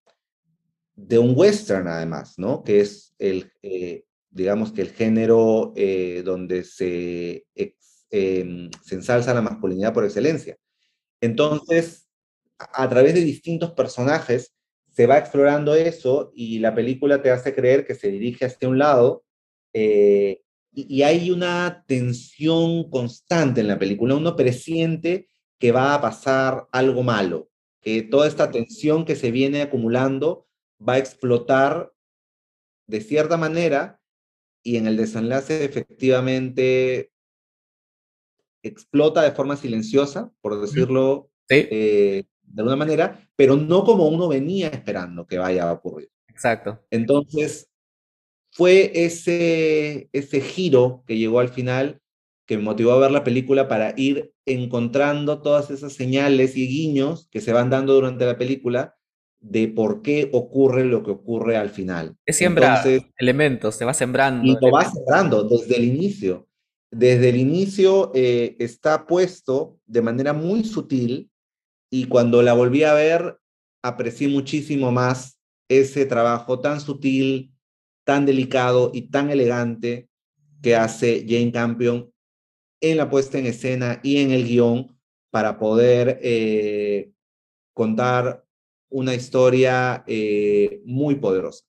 un 0.94 1.32
western 1.34 1.88
además, 1.88 2.34
¿no? 2.36 2.62
Que 2.62 2.80
es 2.80 3.16
el, 3.18 3.50
eh, 3.62 4.04
digamos 4.30 4.70
que 4.70 4.82
el 4.82 4.90
género 4.90 5.74
donde 6.24 6.64
em, 8.10 8.70
se 8.84 8.94
ensalza 8.94 9.34
la 9.34 9.42
masculinidad 9.42 9.92
por 9.92 10.04
excelencia. 10.04 10.56
Entonces, 11.20 12.08
a, 12.58 12.88
través 12.88 13.14
de 13.14 13.20
distintos 13.20 13.72
personajes 13.72 14.54
se 14.88 15.06
va 15.06 15.18
explorando 15.18 15.74
eso 15.74 16.32
y 16.34 16.58
la 16.58 16.74
película 16.74 17.22
te 17.22 17.30
hace 17.30 17.54
creer 17.54 17.86
que 17.86 17.94
se 17.94 18.10
dirige 18.10 18.46
hacia 18.46 18.68
un 18.68 18.78
lado 18.78 19.24
eh, 19.72 20.42
y, 20.72 20.96
y, 20.96 21.02
hay 21.02 21.30
una 21.30 21.84
tensión 21.86 22.90
constante 22.90 23.60
en 23.60 23.68
la 23.68 23.78
película. 23.78 24.14
Uno 24.14 24.36
presiente 24.36 25.28
que 25.58 25.72
va 25.72 25.94
a 25.94 26.00
pasar 26.00 26.68
algo 26.72 27.02
malo, 27.02 27.48
que 27.80 28.02
toda 28.02 28.26
esta 28.26 28.50
tensión 28.50 29.04
que 29.04 29.16
se 29.16 29.30
viene 29.30 29.62
acumulando 29.62 30.46
va 30.86 30.94
a 30.94 30.98
explotar 30.98 31.92
de 32.86 33.00
cierta 33.00 33.36
manera 33.36 34.00
y 34.62 34.76
en 34.76 34.86
el 34.86 34.96
desenlace 34.96 35.64
efectivamente 35.64 37.12
explota 38.68 39.22
de 39.22 39.32
forma 39.32 39.56
silenciosa, 39.56 40.32
por 40.40 40.60
decirlo 40.60 41.30
eh, 41.48 42.24
de 42.42 42.60
alguna 42.62 42.76
manera, 42.76 43.28
pero 43.36 43.56
no 43.56 43.84
como 43.84 44.08
uno 44.08 44.28
venía 44.28 44.68
esperando 44.68 45.26
que 45.26 45.38
vaya 45.38 45.68
a 45.68 45.72
ocurrir. 45.72 46.10
Exacto. 46.28 46.84
Entonces, 46.90 47.68
fue 48.50 48.92
ese, 48.94 50.08
ese 50.12 50.40
giro 50.40 51.04
que 51.06 51.16
llegó 51.16 51.40
al 51.40 51.48
final 51.48 52.00
que 52.46 52.56
me 52.56 52.62
motivó 52.62 52.92
a 52.92 52.98
ver 52.98 53.10
la 53.10 53.24
película 53.24 53.68
para 53.68 53.92
ir 53.96 54.32
encontrando 54.46 55.42
todas 55.42 55.70
esas 55.70 55.92
señales 55.92 56.56
y 56.56 56.66
guiños 56.66 57.28
que 57.30 57.42
se 57.42 57.52
van 57.52 57.68
dando 57.68 57.92
durante 57.92 58.24
la 58.24 58.38
película 58.38 58.96
de 59.40 59.68
por 59.68 60.02
qué 60.02 60.30
ocurre 60.32 60.84
lo 60.84 61.02
que 61.02 61.10
ocurre 61.10 61.56
al 61.56 61.68
final. 61.68 62.16
Se 62.26 62.32
siembra 62.32 62.82
elementos, 63.18 63.74
se 63.74 63.84
va 63.84 63.92
sembrando. 63.92 64.46
Y 64.46 64.56
lo 64.60 64.72
va 64.72 64.84
sembrando 64.90 65.44
desde 65.44 65.76
el 65.76 65.84
inicio. 65.84 66.47
Desde 66.90 67.28
el 67.28 67.36
inicio 67.36 68.12
eh, 68.14 68.56
está 68.58 69.06
puesto 69.06 69.78
de 69.86 70.02
manera 70.02 70.32
muy 70.32 70.64
sutil 70.64 71.30
y 71.90 72.06
cuando 72.06 72.42
la 72.42 72.54
volví 72.54 72.82
a 72.82 72.94
ver 72.94 73.38
aprecié 73.82 74.28
muchísimo 74.28 74.90
más 74.90 75.38
ese 75.68 76.06
trabajo 76.06 76.60
tan 76.60 76.80
sutil, 76.80 77.52
tan 78.04 78.24
delicado 78.24 78.90
y 78.94 79.10
tan 79.10 79.30
elegante 79.30 80.08
que 80.62 80.76
hace 80.76 81.26
Jane 81.28 81.52
Campion 81.52 82.12
en 82.80 82.96
la 82.96 83.10
puesta 83.10 83.38
en 83.38 83.46
escena 83.46 84.00
y 84.02 84.18
en 84.18 84.30
el 84.30 84.46
guion 84.46 84.98
para 85.30 85.58
poder 85.58 86.18
eh, 86.22 87.12
contar 87.74 88.44
una 88.90 89.14
historia 89.14 90.04
eh, 90.06 90.80
muy 90.84 91.16
poderosa. 91.16 91.64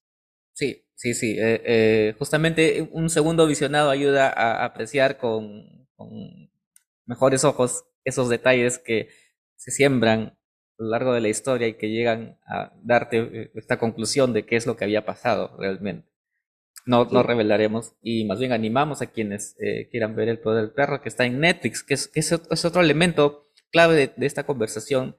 Sí, 0.54 0.84
sí, 1.00 1.14
sí. 1.14 1.36
Eh, 1.40 2.14
justamente 2.20 2.88
un 2.92 3.10
segundo 3.10 3.48
visionado 3.48 3.90
ayuda 3.90 4.30
a 4.30 4.66
apreciar 4.66 5.18
con, 5.18 5.88
con, 5.96 6.50
mejores 7.06 7.44
ojos 7.44 7.86
esos 8.04 8.30
detalles 8.30 8.78
que 8.78 9.10
se 9.56 9.72
siembran 9.72 10.38
a 10.78 10.84
lo 10.84 10.90
largo 10.90 11.14
de 11.14 11.22
la 11.22 11.30
historia 11.30 11.68
y 11.68 11.74
que 11.74 11.90
llegan 11.90 12.38
a 12.46 12.72
darte 12.84 13.52
esta 13.56 13.80
conclusión 13.80 14.32
de 14.34 14.46
qué 14.46 14.56
es 14.56 14.68
lo 14.68 14.78
que 14.78 14.84
había 14.84 15.06
pasado 15.06 15.56
realmente. 15.58 16.08
No, 16.86 17.06
no 17.06 17.24
revelaremos 17.24 17.94
y 18.02 18.26
más 18.26 18.40
bien 18.40 18.52
animamos 18.52 19.02
a 19.02 19.08
quienes 19.08 19.56
eh, 19.60 19.90
quieran 19.92 20.16
ver 20.16 20.30
El 20.30 20.40
Poder 20.40 20.66
del 20.66 20.74
Perro, 20.74 21.02
que 21.02 21.10
está 21.10 21.26
en 21.26 21.40
Netflix, 21.40 21.84
que 21.84 21.94
es, 21.94 22.12
es, 22.14 22.66
otro 22.66 22.82
elemento 22.82 23.50
clave 23.72 24.14
de, 24.16 24.26
esta 24.26 24.46
conversación, 24.46 25.16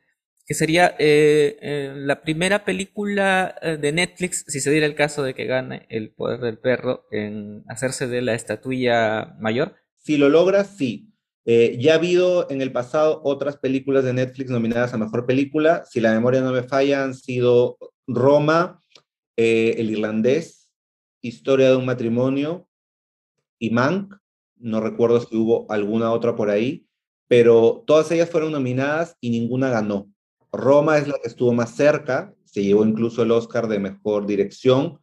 que 0.51 0.55
sería 0.55 0.97
eh, 0.99 1.59
eh, 1.63 1.93
la 1.95 2.23
primera 2.23 2.65
película 2.65 3.55
de 3.63 3.93
Netflix, 3.93 4.45
si 4.49 4.59
se 4.59 4.73
diera 4.73 4.85
el 4.85 4.97
caso 4.97 5.23
de 5.23 5.33
que 5.33 5.45
gane 5.45 5.87
El 5.89 6.11
Poder 6.11 6.41
del 6.41 6.59
Perro, 6.59 7.07
en 7.13 7.63
hacerse 7.69 8.09
de 8.09 8.21
la 8.21 8.35
estatuilla 8.35 9.37
mayor. 9.39 9.77
Si 9.99 10.17
lo 10.17 10.29
logra, 10.29 10.65
sí. 10.65 11.15
ya 11.45 11.93
ha 11.93 11.95
habido 11.95 12.51
en 12.51 12.63
el 12.63 12.73
pasado 12.73 13.21
otras 13.23 13.59
películas 13.59 14.03
de 14.03 14.13
Netflix 14.13 14.51
nominadas 14.51 14.93
a 14.93 14.99
Mejor 14.99 15.25
Película. 15.25 15.85
Si 15.89 16.01
la 16.01 16.11
memoria 16.11 16.41
no 16.41 16.51
me 16.51 16.65
falla, 16.65 17.05
han 17.05 17.15
sido 17.15 17.79
Roma, 18.09 18.83
El 19.37 19.89
Irlandés, 19.89 20.69
Historia 21.23 21.71
de 21.71 21.77
un 21.77 21.87
matrimonio 21.87 22.69
y 23.57 23.71
Mank. 23.71 24.17
No 24.57 24.81
recuerdo 24.81 25.21
si 25.21 25.37
hubo 25.37 25.71
alguna 25.71 26.11
otra 26.11 26.35
por 26.35 26.51
ahí, 26.51 26.89
pero 27.29 27.85
todas 27.87 28.11
ellas 28.11 28.29
fueron 28.29 28.51
nominadas 28.51 29.17
y 29.21 29.31
ninguna 29.31 29.71
ganó. 29.71 30.11
Roma 30.53 30.99
es 30.99 31.09
la 31.09 31.19
que 31.23 31.29
estuvo 31.29 31.53
más 31.53 31.75
cerca, 31.75 32.35
se 32.45 32.63
llevó 32.63 32.85
incluso 32.85 33.23
el 33.23 33.31
Oscar 33.31 33.69
de 33.69 33.79
Mejor 33.79 34.27
Dirección, 34.27 35.01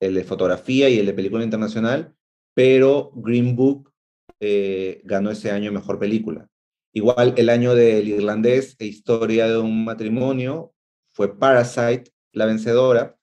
el 0.00 0.14
de 0.14 0.24
Fotografía 0.24 0.88
y 0.88 0.98
el 0.98 1.06
de 1.06 1.14
Película 1.14 1.44
Internacional, 1.44 2.14
pero 2.54 3.12
Green 3.14 3.54
Book 3.56 3.92
eh, 4.40 5.00
ganó 5.04 5.30
ese 5.30 5.50
año 5.50 5.72
Mejor 5.72 5.98
Película. 5.98 6.48
Igual 6.92 7.34
el 7.36 7.50
año 7.50 7.74
del 7.74 8.08
irlandés 8.08 8.76
e 8.78 8.86
Historia 8.86 9.48
de 9.48 9.58
un 9.58 9.84
matrimonio 9.84 10.72
fue 11.12 11.38
Parasite 11.38 12.10
la 12.32 12.46
vencedora 12.46 13.16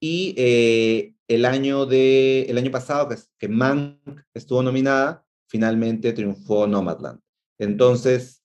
y 0.00 0.34
eh, 0.36 1.14
el 1.28 1.44
año, 1.44 1.86
de, 1.86 2.42
el 2.42 2.58
año 2.58 2.70
pasado, 2.70 3.08
que, 3.08 3.16
que 3.38 3.48
Mank 3.48 3.98
estuvo 4.34 4.62
nominada, 4.62 5.24
finalmente 5.48 6.12
triunfó 6.12 6.66
Nomadland. 6.66 7.20
Entonces, 7.58 8.43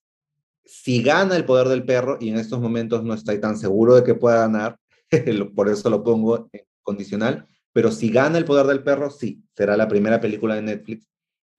si 0.69 1.01
gana 1.01 1.35
el 1.35 1.45
poder 1.45 1.67
del 1.67 1.83
perro, 1.83 2.17
y 2.19 2.29
en 2.29 2.37
estos 2.37 2.59
momentos 2.59 3.03
no 3.03 3.13
estoy 3.13 3.39
tan 3.39 3.57
seguro 3.57 3.95
de 3.95 4.03
que 4.03 4.15
pueda 4.15 4.41
ganar, 4.41 4.77
por 5.55 5.69
eso 5.69 5.89
lo 5.89 6.03
pongo 6.03 6.49
en 6.51 6.61
condicional, 6.81 7.47
pero 7.73 7.91
si 7.91 8.09
gana 8.09 8.37
el 8.37 8.45
poder 8.45 8.65
del 8.67 8.83
perro, 8.83 9.09
sí, 9.09 9.43
será 9.55 9.77
la 9.77 9.87
primera 9.87 10.19
película 10.19 10.55
de 10.55 10.61
Netflix 10.61 11.07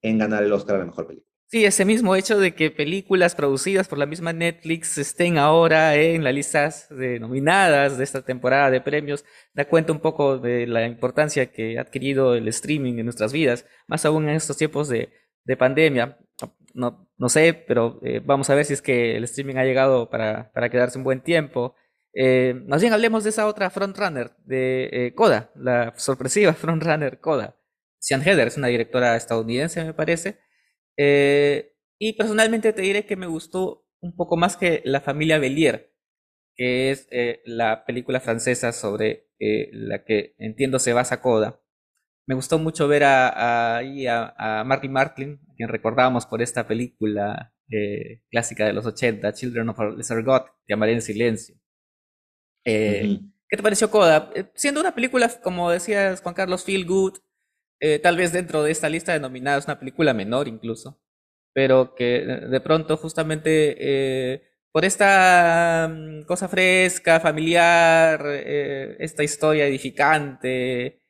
en 0.01 0.17
ganar 0.17 0.43
el 0.43 0.51
Oscar 0.53 0.75
a 0.75 0.79
la 0.79 0.85
mejor 0.85 1.07
película. 1.07 1.31
Sí, 1.51 1.65
ese 1.65 1.83
mismo 1.83 2.15
hecho 2.15 2.39
de 2.39 2.55
que 2.55 2.71
películas 2.71 3.35
producidas 3.35 3.89
por 3.89 3.97
la 3.97 4.05
misma 4.05 4.31
Netflix 4.31 4.97
estén 4.97 5.37
ahora 5.37 5.95
en 5.97 6.23
las 6.23 6.33
listas 6.33 6.87
de 6.89 7.19
nominadas 7.19 7.97
de 7.97 8.05
esta 8.05 8.21
temporada 8.23 8.71
de 8.71 8.79
premios 8.79 9.25
da 9.53 9.65
cuenta 9.65 9.91
un 9.91 9.99
poco 9.99 10.37
de 10.37 10.65
la 10.65 10.85
importancia 10.87 11.51
que 11.51 11.77
ha 11.77 11.81
adquirido 11.81 12.35
el 12.35 12.47
streaming 12.47 12.99
en 12.99 13.05
nuestras 13.05 13.33
vidas, 13.33 13.65
más 13.85 14.05
aún 14.05 14.29
en 14.29 14.35
estos 14.35 14.55
tiempos 14.55 14.87
de, 14.87 15.11
pandemia. 15.59 16.17
No, 16.73 17.29
sé, 17.29 17.53
pero 17.53 17.99
eh, 18.03 18.21
vamos 18.23 18.49
a 18.49 18.55
ver 18.55 18.65
si 18.65 18.73
es 18.73 18.81
que 18.81 19.15
el 19.17 19.23
streaming 19.25 19.55
ha 19.55 19.65
llegado 19.65 20.09
para, 20.09 20.51
quedarse 20.71 20.97
un 20.97 21.03
buen 21.03 21.21
tiempo. 21.21 21.75
Eh, 22.13 22.53
más 22.67 22.81
bien 22.81 22.93
hablemos 22.93 23.23
de 23.23 23.29
esa 23.29 23.47
otra 23.47 23.69
frontrunner 23.69 24.31
de 24.45 24.89
eh, 24.91 25.13
Coda, 25.15 25.51
la 25.55 25.93
sorpresiva 25.97 26.53
frontrunner 26.55 27.19
Coda. 27.19 27.57
Sian 27.99 28.21
Heather 28.21 28.47
es 28.47 28.57
una 28.57 28.67
directora 28.67 29.15
estadounidense, 29.15 29.83
me 29.85 29.93
parece 29.93 30.39
eh, 30.97 31.73
y 31.99 32.13
personalmente 32.13 32.73
te 32.73 32.81
diré 32.81 33.05
que 33.05 33.15
me 33.15 33.27
gustó 33.27 33.87
un 34.01 34.15
poco 34.15 34.37
más 34.37 34.57
que 34.57 34.81
La 34.85 35.01
familia 35.01 35.39
Bellier, 35.39 35.93
que 36.55 36.91
es 36.91 37.07
eh, 37.11 37.41
la 37.45 37.85
película 37.85 38.19
francesa 38.19 38.71
sobre 38.73 39.29
eh, 39.39 39.69
la 39.73 40.03
que 40.03 40.35
entiendo 40.37 40.79
se 40.79 40.93
basa 40.93 41.21
Coda. 41.21 41.60
Me 42.27 42.35
gustó 42.35 42.59
mucho 42.59 42.87
ver 42.87 43.03
a, 43.03 43.79
a, 43.79 44.63
Martin, 44.63 44.97
a 44.97 45.55
quien 45.55 45.69
recordábamos 45.69 46.25
por 46.25 46.41
esta 46.41 46.67
película 46.67 47.53
clásica 48.29 48.65
de 48.65 48.73
los 48.73 48.85
80, 48.85 49.33
Children 49.33 49.69
of 49.69 49.79
a 49.79 49.89
Lesser 49.91 50.23
God, 50.23 50.41
Llamaré 50.67 50.93
en 50.93 51.01
Silencio. 51.01 51.55
¿Qué 52.63 53.57
te 53.57 53.63
pareció 53.63 53.89
Coda? 53.89 54.31
siendo 54.53 54.81
una 54.81 54.93
película, 54.93 55.29
como 55.41 55.71
decías 55.71 56.21
Juan 56.21 56.35
Carlos, 56.35 56.63
feel 56.63 56.85
good, 56.85 57.17
eh, 57.81 57.97
tal 57.97 58.15
vez 58.15 58.31
dentro 58.31 58.61
de 58.61 58.71
esta 58.71 58.89
lista 58.89 59.11
de 59.11 59.19
nominados, 59.19 59.65
una 59.65 59.79
película 59.79 60.13
menor 60.13 60.47
incluso, 60.47 61.01
pero 61.51 61.95
que 61.95 62.21
de 62.25 62.61
pronto 62.61 62.95
justamente 62.95 63.75
eh, 63.79 64.43
por 64.71 64.85
esta 64.85 65.89
mm, 65.91 66.21
cosa 66.25 66.47
fresca, 66.47 67.19
familiar, 67.19 68.23
eh, 68.27 68.97
esta 68.99 69.23
historia 69.23 69.65
edificante, 69.65 71.00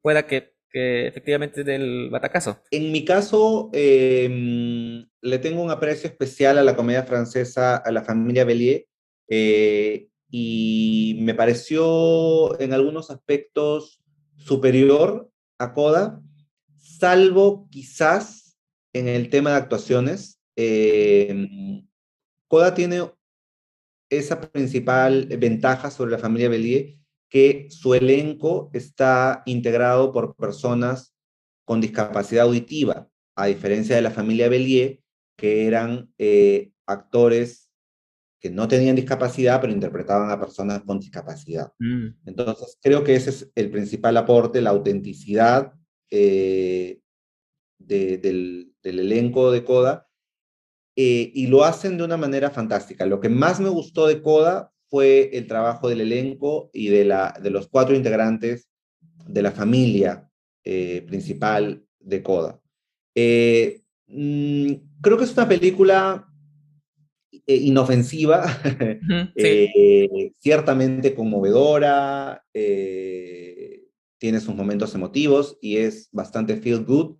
pueda 0.00 0.26
que, 0.26 0.54
que, 0.70 1.06
efectivamente 1.06 1.64
del 1.64 2.10
batacazo. 2.10 2.60
En 2.70 2.90
mi 2.92 3.04
caso, 3.04 3.70
em, 3.72 5.06
le 5.20 5.38
tengo 5.38 5.62
un 5.62 5.70
aprecio 5.70 6.08
especial 6.08 6.58
a 6.58 6.64
la 6.64 6.76
comedia 6.76 7.04
francesa, 7.04 7.76
a 7.76 7.90
la 7.92 8.02
familia 8.02 8.44
Bellier, 8.44 8.86
y 10.36 11.18
me 11.20 11.34
pareció 11.34 12.58
en 12.60 12.72
algunos 12.72 13.10
aspectos 13.10 14.02
superior 14.36 15.30
a 15.58 15.72
Coda, 15.72 16.20
salvo 16.76 17.68
quizás 17.70 18.58
en 18.92 19.08
el 19.08 19.30
tema 19.30 19.50
de 19.50 19.56
actuaciones. 19.56 20.40
Eh, 20.56 21.82
Coda 22.48 22.74
tiene 22.74 23.02
esa 24.10 24.40
principal 24.40 25.26
ventaja 25.38 25.90
sobre 25.90 26.12
la 26.12 26.18
familia 26.18 26.48
Bellier, 26.48 26.94
que 27.34 27.66
su 27.68 27.94
elenco 27.94 28.70
está 28.72 29.42
integrado 29.44 30.12
por 30.12 30.36
personas 30.36 31.16
con 31.66 31.80
discapacidad 31.80 32.44
auditiva, 32.44 33.08
a 33.34 33.46
diferencia 33.46 33.96
de 33.96 34.02
la 34.02 34.12
familia 34.12 34.48
Bellier, 34.48 35.00
que 35.36 35.66
eran 35.66 36.14
eh, 36.16 36.70
actores 36.86 37.72
que 38.40 38.50
no 38.50 38.68
tenían 38.68 38.94
discapacidad, 38.94 39.60
pero 39.60 39.72
interpretaban 39.72 40.30
a 40.30 40.38
personas 40.38 40.82
con 40.82 41.00
discapacidad. 41.00 41.72
Mm. 41.80 42.10
Entonces, 42.24 42.78
creo 42.80 43.02
que 43.02 43.16
ese 43.16 43.30
es 43.30 43.50
el 43.56 43.68
principal 43.68 44.16
aporte, 44.16 44.62
la 44.62 44.70
autenticidad 44.70 45.72
eh, 46.12 47.00
del, 47.78 48.76
elenco 48.84 49.50
de 49.50 49.64
Coda, 49.64 50.06
eh, 50.94 51.32
y 51.34 51.48
lo 51.48 51.64
hacen 51.64 51.98
de 51.98 52.04
una 52.04 52.16
manera 52.16 52.50
fantástica. 52.50 53.04
Lo 53.06 53.18
que 53.18 53.28
más 53.28 53.58
me 53.58 53.70
gustó 53.70 54.06
de 54.06 54.22
Coda 54.22 54.72
fue 54.94 55.36
el 55.36 55.48
trabajo 55.48 55.88
del 55.88 56.02
elenco 56.02 56.70
y 56.72 56.86
de, 56.86 57.04
la, 57.04 57.36
de 57.42 57.50
los 57.50 57.66
cuatro 57.66 57.96
integrantes 57.96 58.68
de 59.26 59.42
la 59.42 59.50
familia 59.50 60.30
eh, 60.62 61.02
principal 61.04 61.84
de 61.98 62.22
Coda. 62.22 62.60
Mm, 64.06 64.72
creo 65.00 65.18
que 65.18 65.24
es 65.24 65.32
una 65.32 65.48
película 65.48 66.28
eh, 67.44 67.56
inofensiva, 67.56 68.44
eh, 69.34 70.32
ciertamente 70.38 71.12
conmovedora, 71.12 72.44
eh, 72.54 73.88
tiene 74.18 74.38
sus 74.38 74.54
momentos 74.54 74.94
emotivos 74.94 75.58
y 75.60 75.78
es 75.78 76.08
bastante 76.12 76.56
feel 76.56 76.84
good. 76.84 77.16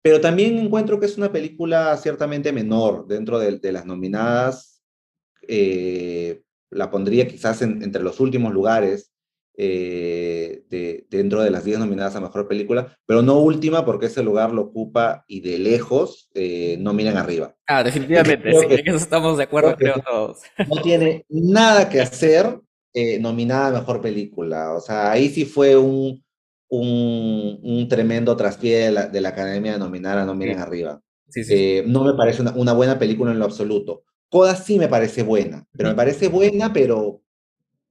Pero 0.00 0.20
también 0.20 0.58
encuentro 0.58 1.00
que 1.00 1.06
es 1.06 1.18
una 1.18 1.32
película 1.32 1.96
ciertamente 1.96 2.52
menor 2.52 3.08
dentro 3.08 3.40
de, 3.40 3.72
las 3.72 3.84
nominadas. 3.84 4.75
La 6.70 6.90
pondría 6.90 7.28
quizás 7.28 7.62
entre 7.62 8.02
los 8.02 8.20
últimos 8.20 8.52
lugares 8.52 9.12
eh, 9.58 10.64
de, 10.68 11.06
dentro 11.08 11.40
de 11.40 11.50
las 11.50 11.64
10 11.64 11.78
nominadas 11.78 12.14
a 12.14 12.20
Mejor 12.20 12.46
Película, 12.46 12.94
pero 13.06 13.22
no 13.22 13.38
última 13.38 13.86
porque 13.86 14.06
ese 14.06 14.22
lugar 14.22 14.52
lo 14.52 14.60
ocupa 14.60 15.24
y 15.26 15.40
de 15.40 15.58
lejos 15.58 16.28
eh, 16.34 16.76
no 16.78 16.92
miran 16.92 17.16
arriba. 17.16 17.54
Ah, 17.66 17.82
definitivamente, 17.82 18.52
sí, 18.52 18.66
que, 18.66 18.82
eso 18.84 18.98
estamos 18.98 19.38
de 19.38 19.44
acuerdo, 19.44 19.74
creo, 19.74 19.94
todos. 20.06 20.42
No 20.68 20.82
tiene 20.82 21.24
nada 21.30 21.88
que 21.88 22.02
hacer 22.02 22.60
eh, 22.92 23.18
nominada 23.18 23.68
a 23.68 23.80
Mejor 23.80 24.02
Película, 24.02 24.74
o 24.74 24.80
sea, 24.80 25.10
ahí 25.10 25.30
sí 25.30 25.46
fue 25.46 25.74
un, 25.74 26.22
un, 26.68 27.58
un 27.62 27.88
tremendo 27.88 28.36
traspié 28.36 28.76
de 28.80 28.90
la, 28.90 29.06
de 29.06 29.20
la, 29.22 29.30
Academia 29.30 29.72
de 29.72 29.78
nominar 29.78 30.18
a 30.18 30.26
No 30.26 30.34
Miren 30.34 30.58
Arriba. 30.58 31.00
Sí, 31.30 31.44
sí. 31.44 31.82
no 31.86 32.04
me 32.04 32.12
parece 32.12 32.42
una, 32.42 32.52
una 32.52 32.74
buena 32.74 32.98
película 32.98 33.32
en 33.32 33.38
lo 33.38 33.46
absoluto. 33.46 34.04
Coda 34.36 34.54
sí 34.54 34.78
me 34.78 34.86
parece 34.86 35.22
buena, 35.22 35.66
pero 35.72 35.88
me 35.88 35.94
parece 35.94 36.28
buena, 36.28 36.70
pero 36.70 37.22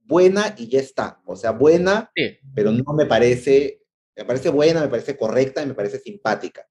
buena 0.04 0.54
y 0.56 0.68
ya 0.68 0.78
está. 0.78 1.20
O 1.24 1.34
sea, 1.34 1.50
buena, 1.50 2.12
pero 2.54 2.70
no 2.70 2.94
me 2.94 3.04
parece, 3.04 3.82
me 4.14 4.24
parece 4.24 4.50
buena, 4.50 4.80
me 4.80 4.86
parece 4.86 5.16
correcta 5.16 5.60
y 5.60 5.66
me 5.66 5.74
parece 5.74 5.98
simpática, 5.98 6.64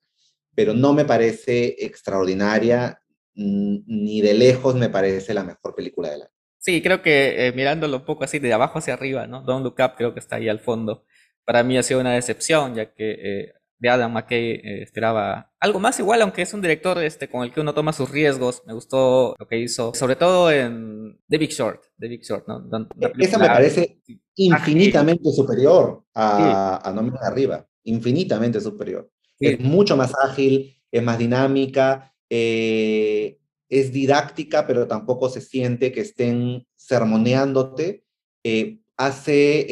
pero 0.56 0.74
no 0.74 0.94
me 0.94 1.04
parece 1.04 1.76
extraordinaria, 1.78 3.02
ni 3.34 4.22
de 4.22 4.34
lejos 4.34 4.76
me 4.76 4.88
parece 4.88 5.34
la 5.34 5.44
mejor 5.44 5.76
película 5.76 6.10
del 6.10 6.22
año. 6.22 6.32
Sí, 6.58 6.82
creo 6.82 7.02
que 7.02 7.48
eh, 7.48 7.52
mirándolo 7.52 7.98
un 7.98 8.06
poco 8.06 8.24
así 8.24 8.40
de 8.40 8.54
abajo 8.54 8.80
hacia 8.80 8.94
arriba, 8.94 9.28
¿no? 9.28 9.42
Don't 9.42 9.66
Look 9.66 9.76
Up 9.80 9.98
creo 9.98 10.14
que 10.14 10.22
está 10.22 10.38
ahí 10.38 10.48
al 10.48 10.62
fondo. 10.62 11.04
Para 11.44 11.64
mí 11.64 11.78
ha 11.78 11.84
sido 11.84 12.00
una 12.00 12.14
decepción, 12.14 12.76
ya 12.76 12.94
que 12.94 13.12
eh, 13.12 13.54
de 13.78 13.90
Adam 13.90 14.12
McKay 14.14 14.52
eh, 14.52 14.84
esperaba 14.84 15.52
algo 15.60 15.80
más 15.80 16.00
igual, 16.00 16.22
aunque 16.22 16.42
es 16.42 16.54
un 16.54 16.62
director 16.62 16.98
este, 17.04 17.30
con 17.30 17.44
el 17.44 17.52
que 17.52 17.60
uno 17.60 17.74
toma 17.74 17.92
sus 17.94 18.10
riesgos. 18.10 18.64
Me 18.66 18.74
gustó 18.74 19.36
lo 19.38 19.48
que 19.48 19.58
hizo, 19.60 19.94
sobre 19.94 20.16
todo 20.16 20.52
en 20.52 21.20
The 21.28 21.38
Big 21.38 21.52
Short. 21.52 21.84
The 21.98 22.08
Big 22.08 22.22
Short 22.22 22.48
¿no? 22.48 22.88
E, 23.02 23.12
esa 23.20 23.38
me 23.38 23.48
parece 23.48 24.00
infinitamente 24.36 25.32
superior 25.32 26.04
a, 26.14 26.94
Me 27.02 27.12
Arriba. 27.22 27.68
Infinitamente 27.84 28.60
superior. 28.62 29.10
Es 29.40 29.60
mucho 29.60 29.98
más 29.98 30.14
ágil, 30.24 30.76
es 30.92 31.04
más 31.04 31.20
dinámica, 31.20 32.14
eh, 32.30 33.38
es 33.70 33.92
didáctica, 33.92 34.66
pero 34.66 34.88
tampoco 34.88 35.30
se 35.30 35.42
siente 35.42 35.92
que 35.92 36.02
estén 36.02 36.66
sermoneándote. 36.76 38.06
Eh, 38.44 38.80
hace, 38.98 39.66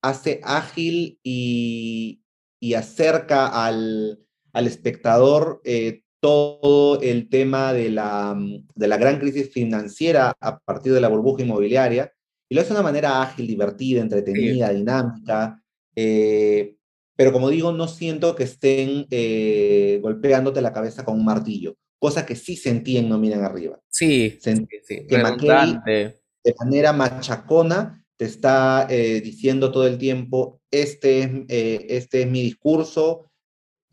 hace 0.00 0.40
ágil 0.44 1.18
y, 1.22 2.23
y 2.64 2.72
acerca 2.72 3.48
al, 3.48 4.18
al 4.54 4.66
espectador 4.66 5.60
eh, 5.64 6.00
todo 6.18 6.98
el 7.02 7.28
tema 7.28 7.74
de 7.74 7.90
la, 7.90 8.34
de 8.74 8.88
la 8.88 8.96
gran 8.96 9.18
crisis 9.18 9.50
financiera 9.50 10.34
a 10.40 10.58
partir 10.60 10.94
de 10.94 11.00
la 11.02 11.08
burbuja 11.08 11.42
inmobiliaria, 11.42 12.10
y 12.48 12.54
lo 12.54 12.62
hace 12.62 12.70
de 12.70 12.76
una 12.76 12.82
manera 12.82 13.20
ágil, 13.20 13.46
divertida, 13.46 14.00
entretenida, 14.00 14.72
dinámica, 14.72 15.62
eh, 15.94 16.76
pero 17.14 17.34
como 17.34 17.50
digo, 17.50 17.70
no 17.70 17.86
siento 17.86 18.34
que 18.34 18.44
estén 18.44 19.06
eh, 19.10 19.98
golpeándote 20.02 20.62
la 20.62 20.72
cabeza 20.72 21.04
con 21.04 21.18
un 21.18 21.24
martillo, 21.26 21.76
cosa 21.98 22.24
que 22.24 22.34
sí 22.34 22.56
sentí 22.56 22.96
en 22.96 23.10
No 23.10 23.18
Miren 23.18 23.44
Arriba. 23.44 23.78
Sí, 23.88 24.38
sentí 24.40 24.78
que 24.88 26.14
de 26.42 26.54
manera 26.58 26.94
machacona 26.94 28.02
te 28.16 28.24
está 28.24 28.86
diciendo 28.86 29.72
todo 29.72 29.86
el 29.86 29.98
tiempo, 29.98 30.60
este 30.70 31.20
es, 31.20 31.30
eh, 31.48 31.86
este 31.88 32.22
es 32.22 32.30
mi 32.30 32.42
discurso, 32.42 33.30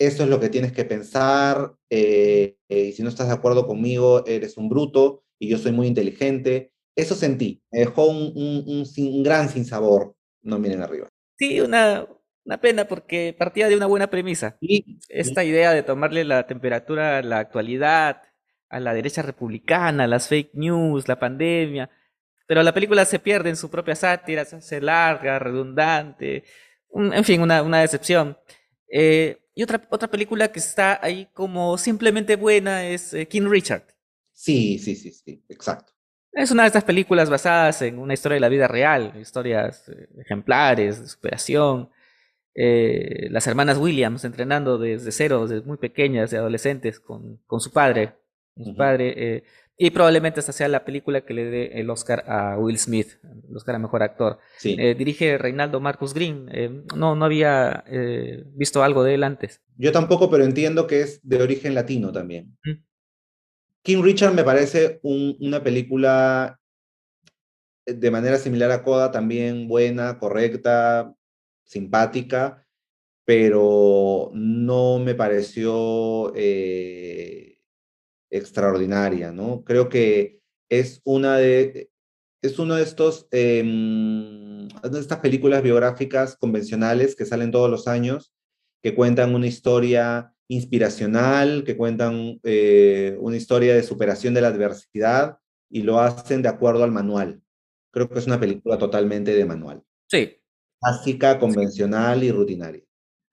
eso 0.01 0.23
es 0.23 0.29
lo 0.29 0.39
que 0.39 0.49
tienes 0.49 0.71
que 0.71 0.83
pensar, 0.83 1.75
eh, 1.87 2.57
eh, 2.69 2.85
y 2.85 2.91
si 2.91 3.03
no 3.03 3.09
estás 3.09 3.27
de 3.27 3.33
acuerdo 3.33 3.67
conmigo, 3.67 4.25
eres 4.25 4.57
un 4.57 4.67
bruto 4.67 5.23
y 5.37 5.47
yo 5.47 5.59
soy 5.59 5.73
muy 5.73 5.85
inteligente. 5.85 6.71
Eso 6.95 7.13
sentí, 7.13 7.61
me 7.71 7.81
dejó 7.81 8.07
un, 8.07 8.33
un, 8.35 8.83
un, 8.97 9.23
gran 9.23 9.47
sinsabor, 9.49 10.15
no 10.41 10.57
miren 10.57 10.81
arriba. 10.81 11.07
Sí, 11.37 11.61
una, 11.61 12.07
una 12.43 12.59
pena 12.59 12.87
porque 12.87 13.35
partía 13.37 13.69
de 13.69 13.75
una 13.75 13.85
buena 13.85 14.09
premisa. 14.09 14.57
Esta 15.07 15.43
idea 15.43 15.71
de 15.71 15.83
tomarle 15.83 16.23
la 16.23 16.47
temperatura 16.47 17.19
a 17.19 17.21
la 17.21 17.37
actualidad, 17.37 18.23
a 18.69 18.79
la 18.79 18.95
derecha 18.95 19.21
republicana, 19.21 20.07
las 20.07 20.27
fake 20.27 20.55
news, 20.55 21.07
la 21.07 21.19
pandemia, 21.19 21.91
pero 22.51 22.63
la 22.63 22.73
película 22.73 23.05
se 23.05 23.17
pierde 23.17 23.49
en 23.49 23.55
su 23.55 23.69
propia 23.69 23.95
sátira, 23.95 24.43
se 24.43 24.57
hace 24.57 24.81
larga, 24.81 25.39
redundante, 25.39 26.43
en 26.93 27.23
fin, 27.23 27.41
una, 27.41 27.63
una 27.63 27.79
decepción. 27.79 28.37
Eh, 28.91 29.37
y 29.55 29.63
otra, 29.63 29.87
otra 29.89 30.09
película 30.09 30.51
que 30.51 30.59
está 30.59 30.99
ahí 31.01 31.29
como 31.33 31.77
simplemente 31.77 32.35
buena 32.35 32.85
es 32.85 33.13
eh, 33.13 33.25
King 33.25 33.47
Richard. 33.49 33.83
Sí, 34.33 34.77
sí, 34.79 34.97
sí, 34.97 35.11
sí, 35.11 35.45
exacto. 35.47 35.93
Es 36.33 36.51
una 36.51 36.63
de 36.63 36.67
estas 36.67 36.83
películas 36.83 37.29
basadas 37.29 37.83
en 37.83 37.97
una 37.97 38.15
historia 38.15 38.33
de 38.33 38.41
la 38.41 38.49
vida 38.49 38.67
real, 38.67 39.13
historias 39.15 39.87
eh, 39.87 40.09
ejemplares 40.19 40.99
de 40.99 41.07
superación. 41.07 41.89
las 42.53 43.47
hermanas 43.47 43.77
Williams 43.77 44.25
entrenando 44.25 44.77
desde 44.77 45.13
cero, 45.13 45.47
desde 45.47 45.65
muy 45.65 45.77
pequeñas, 45.77 46.31
de 46.31 46.37
adolescentes, 46.39 46.99
con, 46.99 47.37
con 47.47 47.61
su 47.61 47.71
padre. 47.71 48.17
Su 48.61 48.75
padre 48.75 49.45
y 49.83 49.89
probablemente 49.89 50.39
esta 50.39 50.51
sea 50.51 50.67
la 50.67 50.85
película 50.85 51.21
que 51.21 51.33
le 51.33 51.45
dé 51.45 51.79
el 51.79 51.89
Oscar 51.89 52.23
a 52.27 52.55
Will 52.55 52.77
Smith, 52.77 53.17
el 53.49 53.57
Oscar 53.57 53.73
a 53.73 53.79
Mejor 53.79 54.03
Actor. 54.03 54.37
Eh, 54.63 54.93
dirige 54.93 55.39
Reinaldo 55.39 55.79
Marcus 55.79 56.13
Green. 56.13 56.47
Eh, 56.51 56.83
no, 56.95 57.15
no 57.15 57.25
había 57.25 57.83
eh, 57.87 58.43
visto 58.53 58.83
algo 58.83 59.03
de 59.03 59.15
él 59.15 59.23
antes. 59.23 59.59
Yo 59.77 59.91
tampoco, 59.91 60.29
pero 60.29 60.43
entiendo 60.43 60.85
que 60.85 61.01
es 61.01 61.19
de 61.27 61.41
origen 61.41 61.73
latino 61.73 62.11
también. 62.11 62.55
King 63.81 64.03
Richard 64.03 64.35
me 64.35 64.43
parece 64.43 64.99
una 65.01 65.63
película 65.63 66.59
de 67.87 68.11
manera 68.11 68.37
similar 68.37 68.69
a 68.69 68.83
Coda, 68.83 69.09
también 69.09 69.67
buena, 69.67 70.19
correcta, 70.19 71.11
simpática, 71.63 72.67
pero 73.25 74.29
no 74.35 74.99
me 74.99 75.15
pareció 75.15 76.31
extraordinaria, 78.31 79.31
¿no? 79.31 79.63
Creo 79.63 79.89
que 79.89 80.39
es 80.69 81.01
una 81.03 81.37
de, 81.37 81.91
es 82.41 82.57
uno 82.57 82.75
de 82.75 82.83
estos, 82.83 83.27
em, 83.31 84.67
de 84.67 84.99
estas 84.99 85.19
películas 85.19 85.61
biográficas 85.61 86.37
convencionales 86.37 87.15
que 87.15 87.25
salen 87.25 87.51
todos 87.51 87.69
los 87.69 87.87
años, 87.87 88.33
que 88.81 88.95
cuentan 88.95 89.35
una 89.35 89.47
historia 89.47 90.33
inspiracional, 90.47 91.63
que 91.63 91.77
cuentan 91.77 92.39
eh, 92.43 93.15
una 93.19 93.37
historia 93.37 93.75
de 93.75 93.83
superación 93.83 94.33
de 94.33 94.41
la 94.41 94.47
adversidad 94.47 95.37
y 95.69 95.83
lo 95.83 95.99
hacen 95.99 96.41
de 96.41 96.49
acuerdo 96.49 96.83
al 96.83 96.91
manual. 96.91 97.41
Creo 97.91 98.09
que 98.09 98.19
es 98.19 98.27
una 98.27 98.39
película 98.39 98.77
totalmente 98.77 99.35
de 99.35 99.45
manual. 99.45 99.83
Sí. 100.09 100.37
Básica, 100.81 101.37
convencional 101.37 102.23
y 102.23 102.31
rutinaria. 102.31 102.83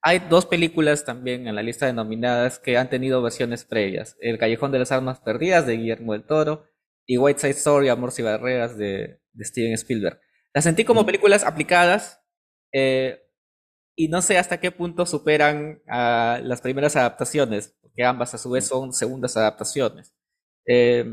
Hay 0.09 0.21
dos 0.21 0.47
películas 0.47 1.05
también 1.05 1.47
en 1.47 1.55
la 1.55 1.63
lista 1.63 1.85
de 1.85 1.93
nominadas 1.93 2.59
que 2.59 2.79
han 2.79 2.89
tenido 2.89 3.21
versiones 3.21 3.67
previas. 3.67 4.17
El 4.21 4.39
Callejón 4.39 4.73
de 4.73 4.79
las 4.79 4.91
Armas 4.91 5.21
Perdidas 5.21 5.67
de 5.67 5.77
Guillermo 5.77 6.15
del 6.15 6.25
Toro 6.25 6.65
y 7.05 7.19
White 7.19 7.41
Side 7.41 7.51
Story, 7.51 7.91
Amor 7.91 8.11
y 8.17 8.23
Barreras 8.23 8.79
de, 8.79 9.21
Steven 9.39 9.75
Spielberg. 9.75 10.19
Las 10.55 10.65
sentí 10.65 10.85
como 10.85 11.05
películas 11.05 11.45
aplicadas 11.45 12.23
eh, 12.73 13.21
y 13.97 14.09
no 14.09 14.23
sé 14.23 14.39
hasta 14.39 14.61
qué 14.61 14.71
punto 14.71 15.05
superan 15.05 15.83
a 15.87 16.41
las 16.43 16.63
primeras 16.63 16.97
adaptaciones, 16.97 17.77
porque 17.83 18.03
ambas 18.03 18.33
a 18.33 18.39
su 18.39 18.49
vez 18.49 18.67
son 18.67 18.95
segundas 18.95 19.37
adaptaciones. 19.37 20.15
Eh, 20.67 21.05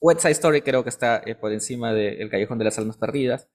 West 0.00 0.20
Side 0.20 0.32
Story 0.32 0.62
creo 0.62 0.82
que 0.82 0.88
está 0.88 1.22
eh, 1.26 1.34
por 1.34 1.52
encima 1.52 1.92
de 1.92 2.22
El 2.22 2.30
Callejón 2.30 2.56
de 2.56 2.64
las 2.64 2.78
Almas 2.78 2.96
Perdidas. 2.96 3.50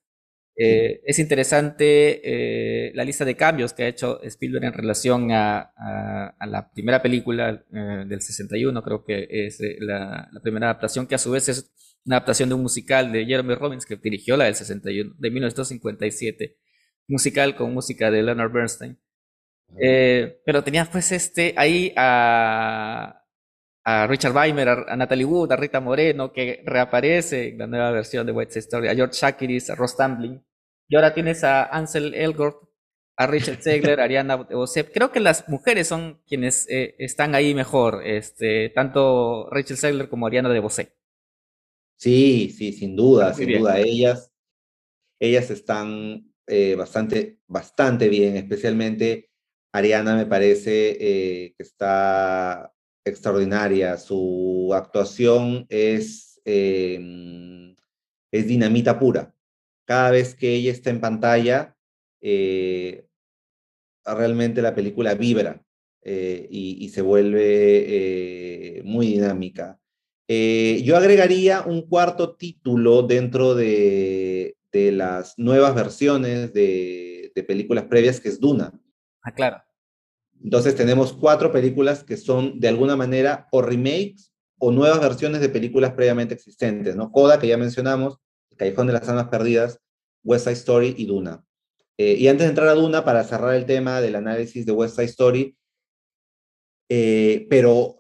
Eh, 0.60 1.02
es 1.06 1.20
interesante 1.20 2.20
eh, 2.24 2.92
la 2.96 3.04
lista 3.04 3.24
de 3.24 3.36
cambios 3.36 3.74
que 3.74 3.84
ha 3.84 3.88
hecho 3.88 4.20
Spielberg 4.24 4.66
en 4.66 4.74
relación 4.74 5.32
a, 5.32 5.72
la 6.40 6.72
primera 6.74 7.00
película 7.00 7.64
eh, 7.72 8.06
del 8.08 8.22
61, 8.22 8.82
creo 8.82 9.06
que 9.06 9.28
es 9.30 9.60
la, 9.80 10.28
primera 10.42 10.68
adaptación, 10.68 11.06
que 11.06 11.14
a 11.14 11.20
su 11.20 11.30
vez 11.30 11.48
es 11.50 11.72
una 12.06 12.18
adaptación 12.18 12.50
de 12.50 12.56
un 12.56 12.64
musical 12.64 13.12
de 13.12 13.26
Jeremy 13.26 13.54
Robbins 13.54 13.86
que 13.86 13.98
dirigió 13.98 14.36
la 14.36 14.46
del 14.46 14.56
61, 14.56 15.14
de 15.20 15.30
1957, 15.30 16.58
musical 17.08 17.56
con 17.56 17.74
música 17.74 18.10
de 18.10 18.24
Leonard 18.24 18.52
Bernstein. 18.52 18.98
pero 19.78 20.64
tenía 20.64 20.86
pues 20.86 21.12
este 21.12 21.54
ahí 21.56 21.94
a, 21.96 23.27
a 23.90 24.06
Richard 24.06 24.36
Weimer, 24.36 24.68
a, 24.68 24.96
Natalie 24.98 25.24
Wood, 25.24 25.54
a 25.54 25.56
Rita 25.56 25.80
Moreno, 25.80 26.34
que 26.34 26.62
reaparece 26.66 27.48
en 27.48 27.58
la 27.58 27.68
nueva 27.68 27.92
versión 27.92 28.26
de 28.26 28.34
White 28.34 28.60
Story, 28.60 28.90
a 28.90 28.96
George 28.96 29.18
Shakiris, 29.18 29.70
a 29.70 29.76
Ross 29.76 29.96
Tambling. 29.96 30.44
Y 30.90 30.96
ahora 30.98 31.14
tienes 31.14 31.46
a 31.46 31.64
Ansel 31.64 32.14
Elgort, 32.14 32.68
a 33.16 33.28
Richard 33.28 33.62
Segler, 33.62 34.02
a 34.02 34.04
Ariana 34.04 34.36
Bosep. 34.36 34.92
Creo 34.94 35.14
que 35.14 35.22
las 35.22 35.48
mujeres 35.48 35.88
son 35.88 36.22
quienes 36.28 36.70
eh, 36.70 36.96
están 37.00 37.34
ahí 37.34 37.56
mejor, 37.56 38.06
este, 38.06 38.72
tanto 38.72 39.50
Rachel 39.52 39.78
Segler 39.78 40.10
como 40.10 40.28
Ariana 40.28 40.50
de 40.50 40.60
Bosé. 40.60 40.92
Sí, 41.98 42.50
sí, 42.50 42.74
sin 42.74 42.94
duda, 42.94 43.34
sin 43.34 43.58
duda. 43.58 43.80
Ellas, 43.80 44.34
ellas 45.18 45.50
están 45.50 46.34
eh, 46.46 46.76
bastante, 46.76 47.40
bastante 47.48 48.10
bien, 48.10 48.36
especialmente 48.36 49.32
Ariana 49.72 50.18
me 50.18 50.26
parece 50.26 50.98
eh, 51.00 51.54
que 51.56 51.64
está 51.64 52.74
extraordinaria. 53.10 53.98
Su 53.98 54.72
actuación 54.74 55.66
es, 55.70 56.42
es 56.46 56.88
dinamita 58.32 59.00
pura 59.00 59.34
cada 59.88 60.12
vez 60.12 60.36
que 60.36 60.54
ella 60.54 60.72
está 60.72 60.90
en 60.90 61.00
pantalla, 61.00 61.76
eh, 62.22 63.08
realmente 64.06 64.62
la 64.62 64.76
película 64.76 65.16
vibra 65.16 65.64
eh, 66.04 66.46
y, 66.52 66.90
se 66.90 67.02
vuelve 67.02 68.82
muy 68.84 69.08
dinámica. 69.08 69.80
yo 70.28 70.98
agregaría 70.98 71.62
un 71.62 71.88
cuarto 71.88 72.36
título 72.36 73.02
dentro 73.04 73.56
de, 73.56 74.56
las 74.74 75.40
nuevas 75.40 75.74
versiones 75.74 76.54
de, 76.54 77.32
de 77.34 77.44
películas 77.44 77.86
previas, 77.86 78.20
que 78.20 78.30
es 78.30 78.40
Duna. 78.40 78.72
Ah, 79.24 79.34
claro. 79.34 79.67
Entonces 80.44 80.76
tenemos 80.76 81.14
cuatro 81.14 81.52
películas 81.52 82.04
que 82.04 82.18
son 82.18 82.60
de 82.60 82.68
alguna 82.68 82.96
manera 82.96 83.48
o 83.52 83.62
remakes 83.62 84.32
o 84.60 84.72
nuevas 84.72 85.00
versiones 85.00 85.42
de 85.42 85.50
películas 85.50 85.94
previamente 85.94 86.34
existentes, 86.34 86.96
¿no? 86.96 87.12
Coda, 87.12 87.40
que 87.40 87.48
ya 87.48 87.58
mencionamos, 87.58 88.18
Callejón 88.56 88.88
de 88.88 88.94
las 88.94 89.08
Almas 89.08 89.28
Perdidas, 89.28 89.80
West 90.24 90.46
Side 90.46 90.56
Story 90.56 90.96
y 90.98 91.06
Duna. 91.06 91.44
Eh, 91.98 92.14
y 92.14 92.28
antes 92.28 92.46
de 92.46 92.50
entrar 92.50 92.68
a 92.68 92.74
Duna, 92.74 93.04
para 93.04 93.24
cerrar 93.24 93.56
el 93.56 93.66
tema 93.66 94.02
del 94.02 94.16
análisis 94.16 94.66
de 94.66 94.72
West 94.72 94.96
Side 94.96 95.06
Story, 95.06 95.58
eh, 96.90 97.48
pero 97.50 97.97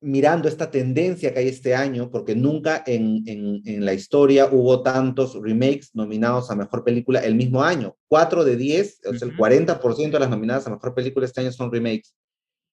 mirando 0.00 0.48
esta 0.48 0.70
tendencia 0.70 1.32
que 1.32 1.40
hay 1.40 1.48
este 1.48 1.74
año, 1.74 2.10
porque 2.10 2.34
nunca 2.36 2.82
en, 2.86 3.22
en, 3.26 3.84
la 3.84 3.94
historia 3.94 4.48
hubo 4.50 4.82
tantos 4.82 5.34
remakes 5.40 5.90
nominados 5.94 6.50
a 6.50 6.56
Mejor 6.56 6.84
Película 6.84 7.20
el 7.20 7.34
mismo 7.34 7.62
año. 7.62 7.96
Cuatro 8.06 8.44
de 8.44 8.56
diez, 8.56 9.00
o 9.04 9.14
sea, 9.14 9.26
el 9.26 9.36
40% 9.36 10.10
de 10.10 10.20
las 10.20 10.30
nominadas 10.30 10.66
a 10.66 10.70
Mejor 10.70 10.94
Película 10.94 11.26
este 11.26 11.40
año 11.40 11.52
son 11.52 11.72
remakes. 11.72 12.14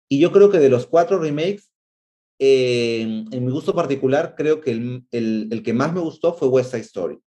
Y 0.07 0.19
yo 0.19 0.31
creo 0.31 0.51
que 0.51 0.59
de 0.59 0.69
los 0.69 0.85
cuatro 0.85 1.17
remakes, 1.17 1.71
en 2.37 3.45
mi 3.45 3.51
gusto 3.51 3.73
particular, 3.73 4.35
creo 4.37 4.61
que 4.61 4.71
el, 4.71 5.05
el, 5.11 5.47
el, 5.51 5.63
que 5.63 5.73
más 5.73 5.93
me 5.93 6.01
gustó 6.01 6.33
fue 6.33 6.47
West 6.47 6.71
Side 6.71 6.83
Story, 6.83 7.19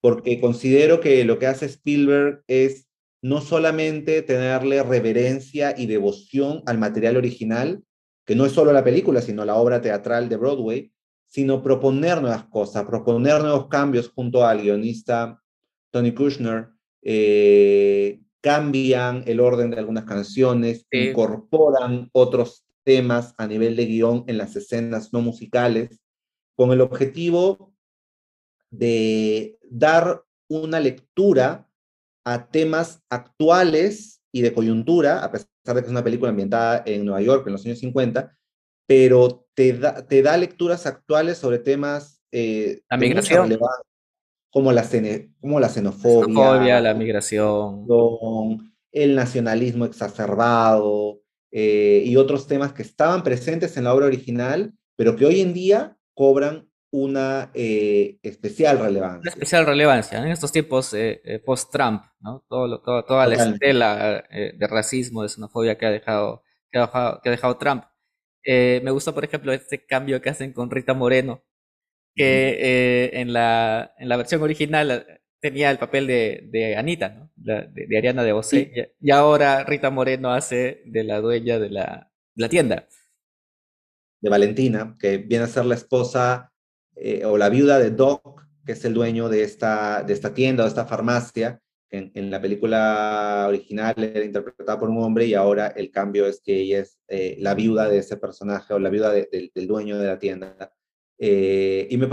porque 0.00 0.40
considero 0.40 1.00
que 1.00 1.24
lo 1.24 1.38
que 1.38 1.46
hace 1.46 1.66
Spielberg 1.66 2.42
es 2.48 2.86
no 3.22 3.40
solamente 3.40 4.22
tenerle 4.22 4.82
reverencia 4.82 5.74
y 5.76 5.86
devoción 5.86 6.62
al 6.66 6.78
material 6.78 7.16
original, 7.16 7.82
que 8.28 8.36
no 8.36 8.44
es 8.44 8.52
solo 8.52 8.74
la 8.74 8.84
película, 8.84 9.22
sino 9.22 9.42
la 9.46 9.56
obra 9.56 9.80
teatral 9.80 10.28
de 10.28 10.36
Broadway, 10.36 10.92
sino 11.28 11.62
proponer 11.62 12.20
nuevas 12.20 12.44
cosas, 12.44 12.84
proponer 12.84 13.40
nuevos 13.40 13.68
cambios 13.68 14.10
junto 14.10 14.44
al 14.44 14.60
guionista 14.60 15.42
Tony 15.90 16.12
Kushner, 16.12 16.68
eh, 17.00 18.20
cambian 18.42 19.24
el 19.26 19.40
orden 19.40 19.70
de 19.70 19.78
algunas 19.78 20.04
canciones, 20.04 20.86
incorporan 20.90 22.10
otros 22.12 22.66
temas 22.84 23.34
a 23.38 23.46
nivel 23.46 23.76
de 23.76 23.86
guion 23.86 24.24
en 24.26 24.36
las 24.36 24.54
escenas 24.56 25.10
no 25.10 25.22
musicales, 25.22 25.98
con 26.54 26.70
el 26.72 26.82
objetivo 26.82 27.72
de 28.68 29.58
dar 29.70 30.22
una 30.48 30.80
lectura 30.80 31.66
a 32.26 32.50
temas 32.50 33.02
actuales 33.08 34.17
y 34.32 34.42
de 34.42 34.52
coyuntura, 34.52 35.24
a 35.24 35.30
pesar 35.30 35.48
de 35.64 35.74
que 35.74 35.86
es 35.86 35.90
una 35.90 36.04
película 36.04 36.30
ambientada 36.30 36.82
en 36.86 37.04
Nueva 37.04 37.22
York 37.22 37.46
en 37.46 37.52
los 37.52 37.64
años 37.64 37.78
50, 37.78 38.36
pero 38.86 39.46
te 39.54 39.72
da, 39.74 40.06
te 40.06 40.22
da 40.22 40.36
lecturas 40.36 40.86
actuales 40.86 41.38
sobre 41.38 41.58
temas... 41.58 42.22
Eh, 42.32 42.80
la 42.90 42.96
migración. 42.96 43.58
Como 44.50 44.72
la, 44.72 44.88
como 45.40 45.60
la 45.60 45.68
xenofobia, 45.68 46.80
la 46.80 46.94
migración, 46.94 47.86
el 48.92 49.14
nacionalismo 49.14 49.84
exacerbado 49.84 51.20
eh, 51.50 52.02
y 52.04 52.16
otros 52.16 52.46
temas 52.46 52.72
que 52.72 52.82
estaban 52.82 53.22
presentes 53.22 53.76
en 53.76 53.84
la 53.84 53.94
obra 53.94 54.06
original, 54.06 54.72
pero 54.96 55.16
que 55.16 55.26
hoy 55.26 55.40
en 55.40 55.52
día 55.52 55.96
cobran 56.14 56.67
una 56.90 57.50
eh, 57.54 58.18
especial 58.22 58.78
relevancia. 58.78 59.20
Una 59.20 59.30
especial 59.30 59.66
relevancia 59.66 60.18
en 60.18 60.28
estos 60.28 60.52
tiempos 60.52 60.94
eh, 60.94 61.20
eh, 61.24 61.38
post-Trump, 61.38 62.02
¿no? 62.20 62.44
Todo, 62.48 62.80
toda 62.80 63.26
la 63.26 63.34
estela 63.34 64.24
de 64.30 64.66
racismo, 64.66 65.22
de 65.22 65.28
xenofobia 65.28 65.76
que 65.76 65.86
ha 65.86 65.90
dejado, 65.90 66.42
que 66.70 66.78
ha 66.78 66.82
dejado, 66.82 67.20
que 67.22 67.28
ha 67.28 67.32
dejado 67.32 67.58
Trump. 67.58 67.84
me 68.44 68.90
gusta, 68.90 69.12
por 69.12 69.24
ejemplo, 69.24 69.52
este 69.52 69.84
cambio 69.84 70.22
que 70.22 70.30
hacen 70.30 70.52
con 70.52 70.70
Rita 70.70 70.94
Moreno, 70.94 71.44
que 72.14 73.10
en, 73.12 73.32
la, 73.32 73.94
en 73.98 74.08
la 74.08 74.16
versión 74.16 74.42
original 74.42 75.20
tenía 75.40 75.70
el 75.70 75.78
papel 75.78 76.06
de, 76.06 76.48
de 76.50 76.76
Anita, 76.76 77.10
¿no? 77.10 77.30
de, 77.36 77.96
Ariana 77.96 78.22
de 78.22 78.32
Bosé, 78.32 78.94
y, 79.00 79.10
ahora 79.10 79.64
Rita 79.64 79.90
Moreno 79.90 80.32
hace 80.32 80.82
de 80.86 81.04
la 81.04 81.20
dueña 81.20 81.58
de 81.58 81.70
la, 81.70 82.10
de 82.34 82.42
la 82.42 82.48
tienda. 82.48 82.88
De 84.20 84.30
Valentina, 84.30 84.96
que 84.98 85.18
viene 85.18 85.44
a 85.44 85.48
ser 85.48 85.64
la 85.64 85.76
esposa 85.76 86.52
eh, 87.00 87.24
o 87.24 87.38
la 87.38 87.48
viuda 87.48 87.78
de 87.78 87.90
Doc, 87.90 88.44
que 88.64 88.72
es 88.72 88.84
el 88.84 88.94
dueño 88.94 89.28
de 89.28 89.42
esta, 89.42 90.02
de 90.02 90.12
esta 90.12 90.34
tienda 90.34 90.64
de 90.64 90.68
esta 90.68 90.86
farmacia, 90.86 91.60
en, 91.90 92.10
en, 92.14 92.30
la 92.30 92.40
película 92.40 93.46
original 93.48 93.94
era 93.96 94.22
interpretada 94.22 94.78
por 94.78 94.90
un 94.90 95.02
hombre 95.02 95.24
y 95.24 95.32
ahora 95.32 95.68
el 95.68 95.90
cambio 95.90 96.26
es 96.26 96.42
que 96.44 96.56
ella 96.60 96.80
es 96.80 96.98
eh, 97.08 97.36
la 97.38 97.54
viuda 97.54 97.88
de 97.88 97.98
ese 97.98 98.18
personaje 98.18 98.74
o 98.74 98.78
la 98.78 98.90
viuda 98.90 99.10
del 99.10 99.66
dueño 99.66 99.98
de 99.98 100.06
la 100.06 100.18
tienda. 100.18 100.72
Eh, 101.18 101.86
y 101.90 101.96
me 101.96 102.08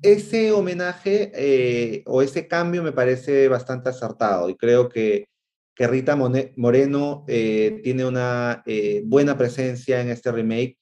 ese 0.00 0.52
homenaje 0.52 2.04
o 2.06 2.22
ese 2.22 2.46
cambio 2.46 2.82
me 2.82 2.92
parece 2.92 3.48
bastante 3.48 3.90
acertado 3.90 4.48
y 4.48 4.56
creo 4.56 4.88
que, 4.88 5.26
que 5.74 5.88
Rita 5.88 6.16
Moreno 6.16 7.24
tiene 7.26 8.06
una 8.06 8.62
buena 9.04 9.36
presencia 9.36 10.00
en 10.00 10.08
este 10.08 10.32
remake 10.32 10.78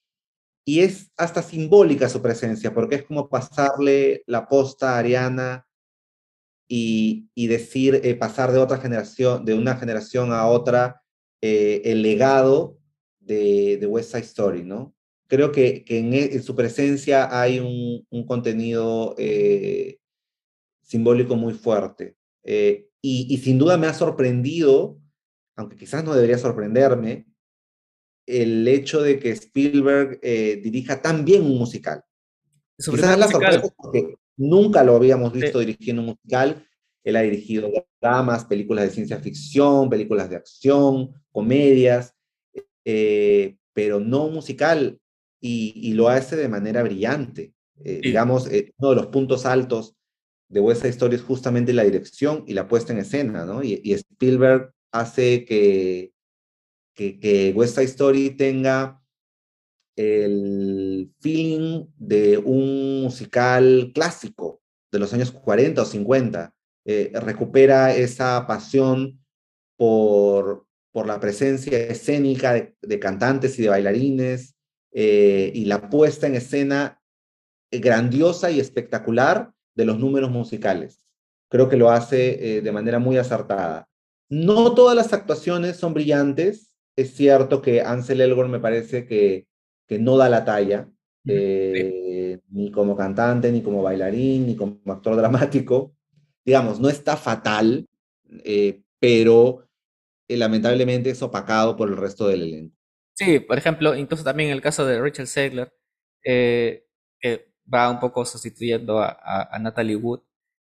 y 0.68 0.80
es 0.80 1.12
hasta 1.16 1.42
simbólica 1.42 2.08
su 2.08 2.20
presencia, 2.20 2.74
porque 2.74 2.96
es 2.96 3.04
como 3.04 3.28
pasarle 3.28 4.24
la 4.26 4.48
posta 4.48 4.94
a 4.94 4.98
Ariana 4.98 5.64
y, 6.68 7.30
y 7.36 7.46
decir, 7.46 8.00
eh, 8.02 8.16
pasar 8.16 8.50
de 8.50 8.58
otra 8.58 8.78
generación, 8.78 9.44
de 9.44 9.54
una 9.54 9.76
generación 9.76 10.32
a 10.32 10.48
otra, 10.48 11.02
eh, 11.40 11.82
el 11.84 12.02
legado 12.02 12.80
de, 13.20 13.76
de, 13.76 13.86
West 13.86 14.10
Side 14.10 14.24
Story, 14.24 14.64
¿no? 14.64 14.92
Creo 15.28 15.52
que, 15.52 15.84
que 15.84 16.00
en, 16.00 16.14
e, 16.14 16.40
su 16.40 16.56
presencia 16.56 17.40
hay 17.40 17.60
un, 17.60 18.04
un 18.10 18.26
contenido 18.26 19.14
eh, 19.18 19.98
simbólico 20.82 21.36
muy 21.36 21.54
fuerte. 21.54 22.16
Y, 22.44 22.82
y 23.02 23.36
sin 23.38 23.58
duda 23.58 23.76
me 23.76 23.86
ha 23.86 23.94
sorprendido, 23.94 24.98
aunque 25.54 25.76
quizás 25.76 26.02
no 26.02 26.12
debería 26.12 26.38
sorprenderme, 26.38 27.26
el 28.26 28.66
hecho 28.66 29.00
de 29.00 29.18
que 29.18 29.30
Spielberg 29.30 30.18
eh, 30.22 30.60
dirija 30.62 31.00
tan 31.00 31.24
bien 31.24 31.42
un 31.42 31.58
musical. 31.58 32.02
Quizás 32.76 33.18
la 33.18 33.28
sorpresa 33.28 33.62
porque 33.76 34.16
nunca 34.36 34.84
lo 34.84 34.96
habíamos 34.96 35.32
visto 35.32 35.60
dirigiendo 35.60 36.02
un 36.02 36.08
musical. 36.08 36.66
Él 37.04 37.16
ha 37.16 37.22
dirigido 37.22 37.70
dramas, 38.00 38.44
películas 38.44 38.84
de 38.84 38.90
ciencia 38.90 39.18
ficción, 39.20 39.88
películas 39.88 40.28
de 40.28 40.36
acción, 40.36 41.14
comedias, 41.30 42.14
eh, 42.84 43.56
pero 43.72 44.00
no 44.00 44.28
musical 44.28 44.98
y, 45.40 45.92
lo 45.94 46.08
hace 46.08 46.34
de 46.34 46.48
manera 46.48 46.82
brillante. 46.82 47.54
Eh, 47.84 48.00
digamos, 48.02 48.48
uno 48.78 48.90
de 48.90 48.96
los 48.96 49.06
puntos 49.06 49.46
altos 49.46 49.94
de 50.48 50.60
West 50.60 50.84
Story 50.84 51.16
es 51.16 51.22
justamente 51.22 51.72
la 51.72 51.84
dirección 51.84 52.44
y 52.46 52.54
la 52.54 52.66
puesta 52.66 52.92
en 52.92 52.98
escena, 52.98 53.44
¿no? 53.44 53.62
y 53.62 53.92
Spielberg 53.92 54.72
hace 54.92 55.44
que 55.44 56.12
que, 56.96 57.20
que 57.20 57.52
West 57.54 57.76
Side 57.76 57.86
Story 57.86 58.30
tenga 58.30 59.00
el 59.96 61.10
feeling 61.20 61.86
de 61.96 62.38
un 62.38 63.02
musical 63.02 63.92
clásico 63.94 64.62
de 64.92 64.98
los 64.98 65.12
años 65.12 65.30
40 65.30 65.82
o 65.82 65.84
50. 65.84 66.54
Eh, 66.84 67.12
recupera 67.14 67.94
esa 67.94 68.46
pasión 68.46 69.18
por, 69.76 70.66
por 70.92 71.06
la 71.06 71.18
presencia 71.18 71.78
escénica 71.78 72.52
de, 72.80 72.98
cantantes 73.00 73.58
y 73.58 73.62
de 73.62 73.68
bailarines 73.68 74.54
eh, 74.92 75.50
y 75.54 75.64
la 75.64 75.90
puesta 75.90 76.26
en 76.26 76.36
escena 76.36 77.02
grandiosa 77.70 78.50
y 78.50 78.60
espectacular 78.60 79.52
de 79.74 79.84
los 79.84 79.98
números 79.98 80.30
musicales. 80.30 81.02
Creo 81.50 81.68
que 81.68 81.76
lo 81.76 81.90
hace 81.90 82.58
eh, 82.58 82.60
de 82.62 82.72
manera 82.72 82.98
muy 82.98 83.18
acertada. 83.18 83.88
No 84.28 84.74
todas 84.74 84.96
las 84.96 85.12
actuaciones 85.12 85.76
son 85.76 85.94
brillantes, 85.94 86.75
es 86.96 87.14
cierto 87.14 87.60
que 87.60 87.82
Ansel 87.82 88.22
Elgort 88.22 88.48
me 88.48 88.58
parece 88.58 89.06
que, 89.06 89.46
que 89.86 89.98
no 89.98 90.16
da 90.16 90.30
la 90.30 90.44
talla, 90.44 90.88
eh, 91.26 92.40
ni 92.50 92.70
como 92.70 92.96
cantante, 92.96 93.52
ni 93.52 93.62
como 93.62 93.82
bailarín, 93.82 94.46
ni 94.46 94.56
como 94.56 94.80
actor 94.86 95.16
dramático. 95.16 95.94
Digamos, 96.44 96.80
no 96.80 96.88
está 96.88 97.16
fatal, 97.16 97.86
eh, 98.44 98.82
pero 98.98 99.68
eh, 100.28 100.36
lamentablemente 100.36 101.10
es 101.10 101.22
opacado 101.22 101.76
por 101.76 101.88
el 101.88 101.96
resto 101.96 102.28
del 102.28 102.42
elenco. 102.42 102.76
Sí, 103.14 103.40
por 103.40 103.58
ejemplo, 103.58 103.94
incluso 103.96 104.24
también 104.24 104.50
en 104.50 104.56
el 104.56 104.62
caso 104.62 104.86
de 104.86 105.00
Rachel 105.00 105.26
Segler, 105.26 105.72
que 106.22 106.84
va 107.72 107.90
un 107.90 107.98
poco 107.98 108.24
sustituyendo 108.24 109.00
a, 109.00 109.48
a, 109.50 109.58
Natalie 109.58 109.96
Wood, 109.96 110.20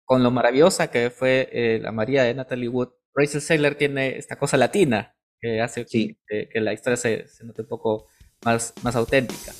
con 0.04 0.22
lo 0.22 0.30
maravillosa 0.30 0.90
que 0.90 1.10
fue 1.10 1.80
la 1.82 1.92
María 1.92 2.22
de 2.22 2.34
Natalie 2.34 2.68
Wood, 2.68 2.90
Rachel 3.14 3.40
Segler 3.40 3.74
tiene 3.74 4.16
esta 4.16 4.38
cosa 4.38 4.56
latina, 4.56 5.15
que 5.40 5.60
hace 5.60 5.84
que, 5.84 6.16
la 6.54 6.72
historia 6.72 6.96
se, 6.96 7.28
se, 7.28 7.44
note 7.44 7.62
un 7.62 7.68
poco 7.68 8.06
más, 8.44 8.72
más 8.82 8.96
auténtica. 8.96 9.52